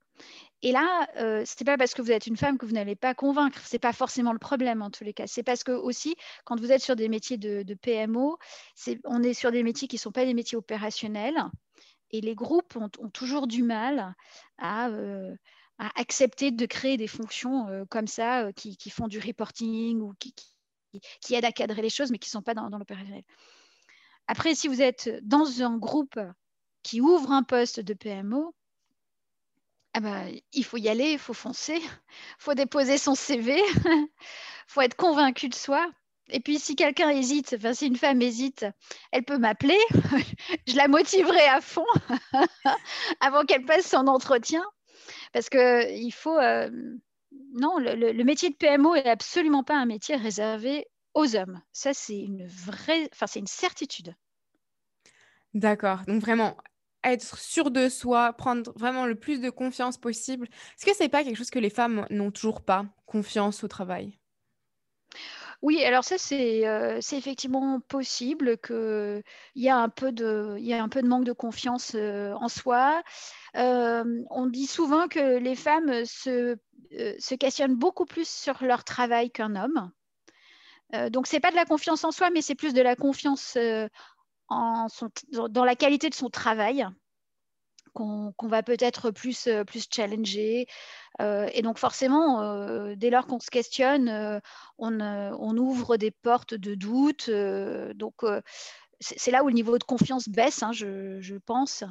Et 0.63 0.73
là, 0.73 1.09
euh, 1.17 1.45
ce 1.47 1.55
n'est 1.59 1.65
pas 1.65 1.79
parce 1.79 1.95
que 1.95 2.03
vous 2.03 2.13
êtes 2.13 2.27
une 2.27 2.37
femme 2.37 2.59
que 2.59 2.67
vous 2.67 2.75
n'allez 2.75 2.97
pas 2.97 3.15
convaincre. 3.15 3.59
Ce 3.67 3.75
n'est 3.75 3.81
pas 3.81 3.95
forcément 3.95 4.35
le 4.35 4.39
problème 4.39 4.83
en 4.83 4.91
tous 4.91 5.05
les 5.05 5.15
cas. 5.15 5.27
C'est 5.27 5.43
parce 5.43 5.65
que 5.65 5.73
aussi, 5.73 6.17
quand 6.45 6.61
vous 6.61 6.71
êtes 6.71 6.83
sur 6.83 6.97
des 6.97 7.09
métiers 7.09 7.39
de, 7.39 7.63
de 7.63 7.75
PMO, 7.75 8.39
on 9.05 9.23
est 9.23 9.33
sur 9.33 9.53
des 9.53 9.63
métiers 9.63 9.89
qui 9.89 9.97
ne 9.97 10.01
sont 10.01 10.13
pas 10.13 10.27
des 10.27 10.35
métiers 10.35 10.59
opérationnels. 10.59 11.43
Et 12.11 12.21
les 12.21 12.35
groupes 12.35 12.77
ont, 12.77 12.89
toujours 13.11 13.47
du 13.47 13.63
mal 13.63 14.15
euh, 14.63 15.35
à, 15.79 16.01
accepter 16.01 16.51
de 16.51 16.67
créer 16.67 16.97
des 16.97 17.07
fonctions 17.07 17.69
euh, 17.69 17.85
comme 17.89 18.07
ça, 18.07 18.47
euh, 18.47 18.53
qui, 18.53 18.91
font 18.91 19.09
du 19.09 19.19
reporting 19.19 20.01
ou 20.01 20.15
qui, 20.19 20.35
aident 21.35 21.45
à 21.45 21.53
cadrer 21.53 21.83
les 21.83 21.91
choses, 21.91 22.11
mais 22.11 22.19
qui 22.19 22.29
ne 22.29 22.33
sont 22.33 22.43
pas 22.43 22.55
dans, 22.55 22.69
l'opérationnel. 22.69 23.23
Après, 24.27 24.55
si 24.55 24.69
vous 24.69 24.83
êtes 24.83 25.11
dans 25.23 25.63
un 25.63 25.77
groupe 25.77 26.19
qui 26.83 27.01
ouvre 27.01 27.33
un 27.33 27.43
poste 27.43 27.81
de 27.81 27.95
PMO, 27.95 28.55
ah 29.93 30.01
bah, 30.01 30.25
il 30.53 30.65
faut 30.65 30.77
y 30.77 30.89
aller, 30.89 31.13
il 31.13 31.19
faut 31.19 31.35
foncer, 31.35 31.77
il 31.77 31.91
faut 32.39 32.55
déposer 32.55 32.99
son 32.99 33.15
CV, 33.15 33.61
il 33.61 34.09
faut 34.67 34.81
être 34.83 34.97
convaincu 34.97 35.49
de 35.49 35.55
soi. 35.55 35.91
Et 36.33 36.41
puis, 36.41 36.59
si 36.59 36.77
quelqu'un 36.77 37.11
hésite, 37.11 37.55
enfin, 37.57 37.75
si 37.75 37.87
une 37.87 37.97
femme 37.97 38.23
hésite, 38.23 38.67
elle 39.13 39.25
peut 39.25 39.39
m'appeler. 39.39 39.79
je 40.67 40.77
la 40.77 40.89
motiverai 40.89 41.47
à 41.47 41.61
fond 41.61 41.87
avant 43.21 43.45
qu'elle 43.45 43.65
passe 43.65 43.87
son 43.87 44.07
entretien. 44.07 44.65
Parce 45.33 45.49
que 45.49 45.91
il 45.93 46.13
faut. 46.13 46.39
Euh, 46.39 46.71
non, 47.55 47.79
le, 47.79 48.25
métier 48.25 48.51
de 48.51 48.57
PMO 48.57 48.95
est 48.95 49.09
absolument 49.09 49.65
pas 49.65 49.77
un 49.77 49.87
métier 49.87 50.17
réservé 50.17 50.87
aux 51.15 51.37
hommes. 51.37 51.61
Ça, 51.73 51.93
c'est 51.95 52.19
une 52.19 52.47
vraie, 52.47 53.09
enfin, 53.13 53.27
c'est 53.27 53.41
une 53.41 53.47
certitude. 53.47 54.15
D'accord. 55.55 56.01
Donc 56.07 56.21
vraiment, 56.21 56.57
être 57.03 57.39
sûr 57.39 57.71
de 57.71 57.89
soi, 57.89 58.33
prendre 58.33 58.73
vraiment 58.77 59.07
le 59.07 59.15
plus 59.15 59.41
de 59.41 59.51
confiance 59.51 59.99
possible. 59.99 60.47
Est-ce 60.47 60.87
que 60.87 60.97
c'est 60.97 61.09
pas 61.09 61.25
quelque 61.25 61.37
chose 61.37 61.51
que 61.51 61.59
les 61.59 61.71
femmes 61.71 62.07
n'ont 62.11 62.31
toujours 62.31 62.63
pas, 62.63 62.87
confiance 63.07 63.65
au 63.65 63.69
travail? 63.69 64.20
Oui, 65.63 65.85
alors 65.85 66.05
ça, 66.05 66.17
c'est 66.17 66.67
euh, 66.67 67.01
effectivement 67.13 67.81
possible 67.81 68.57
qu'il 68.59 69.23
y, 69.57 69.69
a 69.69 69.77
un 69.77 69.91
peu 69.91 70.11
de, 70.11 70.57
y 70.59 70.73
a 70.73 70.83
un 70.83 70.89
peu 70.89 71.03
de 71.03 71.07
manque 71.07 71.25
de 71.25 71.33
confiance 71.33 71.93
euh, 71.95 72.33
en 72.35 72.49
soi. 72.49 73.03
Euh, 73.57 74.23
on 74.31 74.47
dit 74.47 74.67
souvent 74.67 75.07
que 75.07 75.37
les 75.37 75.57
femmes 75.57 76.07
se, 76.07 76.57
questionnent 77.37 77.75
beaucoup 77.77 78.07
plus 78.07 78.29
sur 78.29 78.65
leur 78.65 78.85
travail 78.85 79.31
qu'un 79.31 79.55
homme. 79.55 79.91
donc, 81.11 81.27
ce 81.27 81.37
n'est 81.37 81.41
pas 81.41 81.51
de 81.51 81.57
la 81.57 81.67
confiance 81.67 82.05
en 82.05 82.11
soi, 82.11 82.31
mais 82.31 82.41
c'est 82.41 82.55
plus 82.55 82.73
de 82.73 82.83
la 82.83 82.97
confiance 82.97 83.59
dans 84.49 85.65
la 85.65 85.77
qualité 85.77 86.09
de 86.09 86.15
son 86.15 86.31
travail 86.31 86.89
qu'on 87.93 88.35
va 88.43 88.63
peut-être 88.63 89.11
plus, 89.11 89.49
plus 89.67 89.87
challenger. 89.91 90.67
et 91.21 91.63
donc 91.63 91.79
forcément, 91.79 92.95
dès 92.97 93.11
lors 93.11 93.27
qu'on 93.27 93.41
se 93.41 93.51
questionne, 93.51 94.41
on, 94.79 95.01
on, 95.01 95.57
ouvre 95.57 95.97
des 95.97 96.11
portes 96.11 96.55
de 96.55 96.75
doute. 96.75 97.31
donc 97.95 98.25
c'est 99.01 99.31
là 99.31 99.43
où 99.43 99.49
le 99.49 99.55
niveau 99.55 99.79
de 99.79 99.85
confiance 99.85 100.29
baisse, 100.29 100.63
hein, 100.63 100.73
je, 100.73 101.39
pense. 101.47 101.85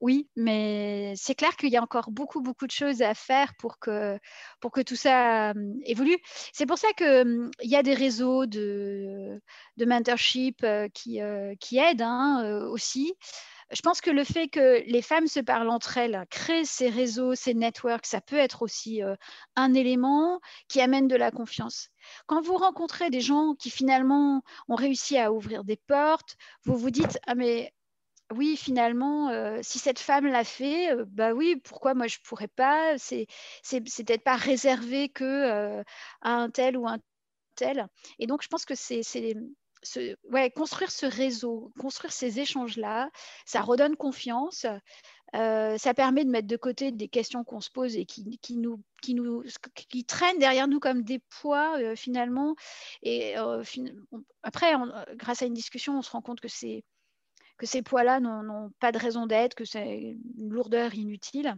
oui, 0.00 0.28
mais 0.36 1.12
c'est 1.16 1.34
clair 1.34 1.56
qu'il 1.56 1.70
y 1.70 1.76
a 1.76 1.82
encore 1.82 2.10
beaucoup, 2.10 2.40
beaucoup 2.40 2.66
de 2.66 2.72
choses 2.72 3.02
à 3.02 3.14
faire 3.14 3.52
pour 3.58 3.78
que, 3.78 4.18
pour 4.60 4.70
que 4.70 4.80
tout 4.80 4.96
ça 4.96 5.52
évolue. 5.84 6.18
C'est 6.52 6.66
pour 6.66 6.78
ça 6.78 6.88
qu'il 6.96 7.50
y 7.62 7.76
a 7.76 7.82
des 7.82 7.94
réseaux 7.94 8.46
de, 8.46 9.40
de 9.76 9.84
mentorship 9.84 10.64
qui, 10.94 11.20
qui 11.60 11.78
aident 11.78 12.02
hein, 12.02 12.60
aussi 12.70 13.14
je 13.70 13.80
pense 13.82 14.00
que 14.00 14.10
le 14.10 14.24
fait 14.24 14.48
que 14.48 14.82
les 14.86 15.02
femmes 15.02 15.26
se 15.26 15.40
parlent 15.40 15.70
entre 15.70 15.98
elles, 15.98 16.24
créent 16.30 16.64
ces 16.64 16.88
réseaux, 16.88 17.34
ces 17.34 17.54
networks, 17.54 18.06
ça 18.06 18.20
peut 18.20 18.36
être 18.36 18.62
aussi 18.62 19.02
un 19.56 19.74
élément 19.74 20.40
qui 20.68 20.80
amène 20.80 21.08
de 21.08 21.16
la 21.16 21.30
confiance. 21.30 21.88
Quand 22.26 22.40
vous 22.40 22.56
rencontrez 22.56 23.10
des 23.10 23.20
gens 23.20 23.54
qui 23.54 23.70
finalement 23.70 24.42
ont 24.68 24.76
réussi 24.76 25.18
à 25.18 25.32
ouvrir 25.32 25.64
des 25.64 25.76
portes, 25.76 26.36
vous 26.64 26.76
vous 26.76 26.90
dites 26.90 27.18
ah 27.26 27.34
mais 27.34 27.72
oui, 28.32 28.56
finalement, 28.56 29.30
si 29.62 29.78
cette 29.78 30.00
femme 30.00 30.26
l'a 30.26 30.44
fait, 30.44 30.92
euh, 30.92 31.04
bah 31.08 31.32
oui, 31.32 31.56
pourquoi 31.64 31.94
moi 31.94 32.08
je 32.08 32.18
pourrais 32.24 32.48
pas? 32.48 32.98
C'est 32.98 33.26
c'est 33.62 33.80
peut-être 33.80 34.24
pas 34.24 34.36
réservé 34.36 35.08
que 35.08 35.82
à 36.22 36.30
un 36.30 36.50
tel 36.50 36.76
ou 36.76 36.88
un 36.88 36.98
tel. 37.54 37.86
Et 38.18 38.26
donc 38.26 38.42
je 38.42 38.48
pense 38.48 38.64
que 38.64 38.74
c'est 38.74 39.02
ouais, 40.30 40.50
construire 40.50 40.90
ce 40.90 41.06
réseau, 41.06 41.72
construire 41.78 42.12
ces 42.12 42.40
échanges-là, 42.40 43.10
ça 43.44 43.60
redonne 43.60 43.96
confiance. 43.96 44.66
Euh, 45.34 45.76
ça 45.76 45.92
permet 45.92 46.24
de 46.24 46.30
mettre 46.30 46.46
de 46.46 46.56
côté 46.56 46.92
des 46.92 47.08
questions 47.08 47.44
qu'on 47.44 47.60
se 47.60 47.70
pose 47.70 47.96
et 47.96 48.06
qui, 48.06 48.38
qui, 48.38 48.56
nous, 48.56 48.82
qui, 49.02 49.14
nous, 49.14 49.42
qui 49.74 50.04
traînent 50.04 50.38
derrière 50.38 50.68
nous 50.68 50.78
comme 50.78 51.02
des 51.02 51.18
poids 51.40 51.78
euh, 51.78 51.96
finalement. 51.96 52.54
Et 53.02 53.36
euh, 53.36 53.62
après, 54.42 54.72
grâce 55.14 55.42
à 55.42 55.46
une 55.46 55.54
discussion, 55.54 55.98
on 55.98 56.02
se 56.02 56.10
rend 56.10 56.22
compte 56.22 56.40
que, 56.40 56.48
que 57.58 57.66
ces 57.66 57.82
poids-là 57.82 58.20
n'ont 58.20 58.70
pas 58.78 58.92
de 58.92 58.98
raison 58.98 59.26
d'être, 59.26 59.54
que 59.54 59.64
c'est 59.64 60.16
une 60.38 60.50
lourdeur 60.50 60.94
inutile. 60.94 61.56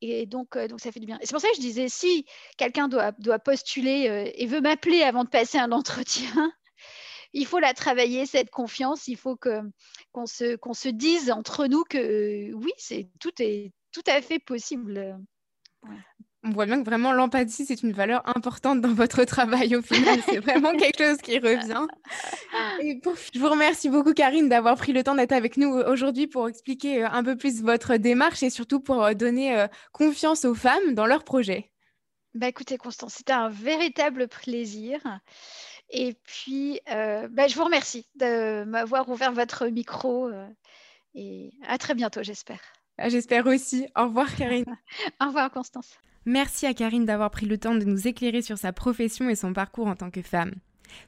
Et 0.00 0.26
donc, 0.26 0.56
donc, 0.56 0.80
ça 0.80 0.92
fait 0.92 1.00
du 1.00 1.06
bien. 1.06 1.18
C'est 1.22 1.32
pour 1.32 1.40
ça 1.40 1.48
que 1.48 1.56
je 1.56 1.60
disais, 1.60 1.88
si 1.88 2.24
quelqu'un 2.56 2.86
doit, 2.86 3.10
doit 3.18 3.40
postuler 3.40 4.32
et 4.36 4.46
veut 4.46 4.60
m'appeler 4.60 5.02
avant 5.02 5.24
de 5.24 5.28
passer 5.28 5.58
un 5.58 5.72
entretien, 5.72 6.52
il 7.32 7.46
faut 7.46 7.58
la 7.58 7.74
travailler, 7.74 8.26
cette 8.26 8.50
confiance. 8.50 9.08
Il 9.08 9.16
faut 9.16 9.36
que, 9.36 9.60
qu'on, 10.12 10.26
se, 10.26 10.56
qu'on 10.56 10.74
se 10.74 10.88
dise 10.88 11.30
entre 11.30 11.66
nous 11.66 11.84
que 11.84 11.98
euh, 11.98 12.52
oui, 12.54 12.72
c'est, 12.76 13.08
tout 13.20 13.32
est 13.40 13.72
tout 13.92 14.02
à 14.06 14.20
fait 14.20 14.38
possible. 14.38 15.18
On 16.44 16.50
voit 16.50 16.66
bien 16.66 16.80
que 16.80 16.88
vraiment 16.88 17.12
l'empathie, 17.12 17.66
c'est 17.66 17.82
une 17.82 17.92
valeur 17.92 18.22
importante 18.36 18.80
dans 18.80 18.94
votre 18.94 19.24
travail 19.24 19.74
au 19.74 19.82
final. 19.82 20.20
C'est 20.24 20.38
vraiment 20.38 20.72
quelque 20.76 21.04
chose 21.04 21.18
qui 21.18 21.38
revient. 21.38 21.86
Et 22.80 23.00
je 23.34 23.38
vous 23.38 23.48
remercie 23.48 23.88
beaucoup, 23.88 24.14
Karine, 24.14 24.48
d'avoir 24.48 24.76
pris 24.76 24.92
le 24.92 25.02
temps 25.02 25.16
d'être 25.16 25.32
avec 25.32 25.56
nous 25.56 25.70
aujourd'hui 25.70 26.26
pour 26.26 26.48
expliquer 26.48 27.04
euh, 27.04 27.10
un 27.10 27.24
peu 27.24 27.36
plus 27.36 27.62
votre 27.62 27.96
démarche 27.96 28.42
et 28.42 28.50
surtout 28.50 28.80
pour 28.80 29.02
euh, 29.04 29.14
donner 29.14 29.66
confiance 29.92 30.44
aux 30.44 30.54
femmes 30.54 30.94
dans 30.94 31.06
leurs 31.06 31.24
projets. 31.24 31.72
Bah 32.34 32.46
écoutez, 32.46 32.76
Constance, 32.76 33.14
c'était 33.14 33.32
un 33.32 33.48
véritable 33.48 34.28
plaisir. 34.28 35.00
Et 35.90 36.16
puis, 36.24 36.80
euh, 36.90 37.28
bah, 37.28 37.48
je 37.48 37.56
vous 37.56 37.64
remercie 37.64 38.06
de 38.16 38.64
m'avoir 38.64 39.08
ouvert 39.08 39.32
votre 39.32 39.66
micro. 39.66 40.28
Euh, 40.28 40.46
et 41.14 41.52
à 41.66 41.78
très 41.78 41.94
bientôt, 41.94 42.22
j'espère. 42.22 42.60
Ah, 42.98 43.08
j'espère 43.08 43.46
aussi. 43.46 43.86
Au 43.96 44.04
revoir, 44.04 44.34
Karine. 44.34 44.66
Au 45.22 45.26
revoir, 45.26 45.50
Constance. 45.50 45.98
Merci 46.24 46.66
à 46.66 46.74
Karine 46.74 47.06
d'avoir 47.06 47.30
pris 47.30 47.46
le 47.46 47.56
temps 47.56 47.74
de 47.74 47.84
nous 47.84 48.06
éclairer 48.06 48.42
sur 48.42 48.58
sa 48.58 48.72
profession 48.72 49.30
et 49.30 49.34
son 49.34 49.52
parcours 49.52 49.86
en 49.86 49.96
tant 49.96 50.10
que 50.10 50.20
femme. 50.20 50.52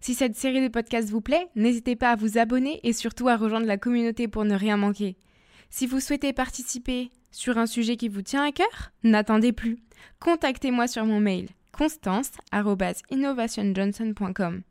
Si 0.00 0.14
cette 0.14 0.36
série 0.36 0.62
de 0.62 0.68
podcasts 0.68 1.10
vous 1.10 1.20
plaît, 1.20 1.48
n'hésitez 1.56 1.96
pas 1.96 2.10
à 2.10 2.16
vous 2.16 2.38
abonner 2.38 2.80
et 2.84 2.92
surtout 2.92 3.28
à 3.28 3.36
rejoindre 3.36 3.66
la 3.66 3.76
communauté 3.76 4.28
pour 4.28 4.44
ne 4.44 4.54
rien 4.54 4.76
manquer. 4.76 5.16
Si 5.68 5.86
vous 5.86 6.00
souhaitez 6.00 6.32
participer 6.32 7.10
sur 7.32 7.58
un 7.58 7.66
sujet 7.66 7.96
qui 7.96 8.08
vous 8.08 8.22
tient 8.22 8.44
à 8.44 8.52
cœur, 8.52 8.92
n'attendez 9.02 9.52
plus. 9.52 9.78
Contactez-moi 10.20 10.86
sur 10.86 11.04
mon 11.04 11.20
mail 11.20 11.48
constance.innovationjohnson.com. 11.72 14.62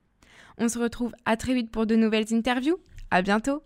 On 0.60 0.68
se 0.68 0.78
retrouve 0.78 1.14
à 1.26 1.38
très 1.38 1.54
vite 1.54 1.72
pour 1.72 1.86
de 1.86 1.96
nouvelles 1.96 2.34
interviews. 2.34 2.78
À 3.12 3.22
bientôt! 3.22 3.64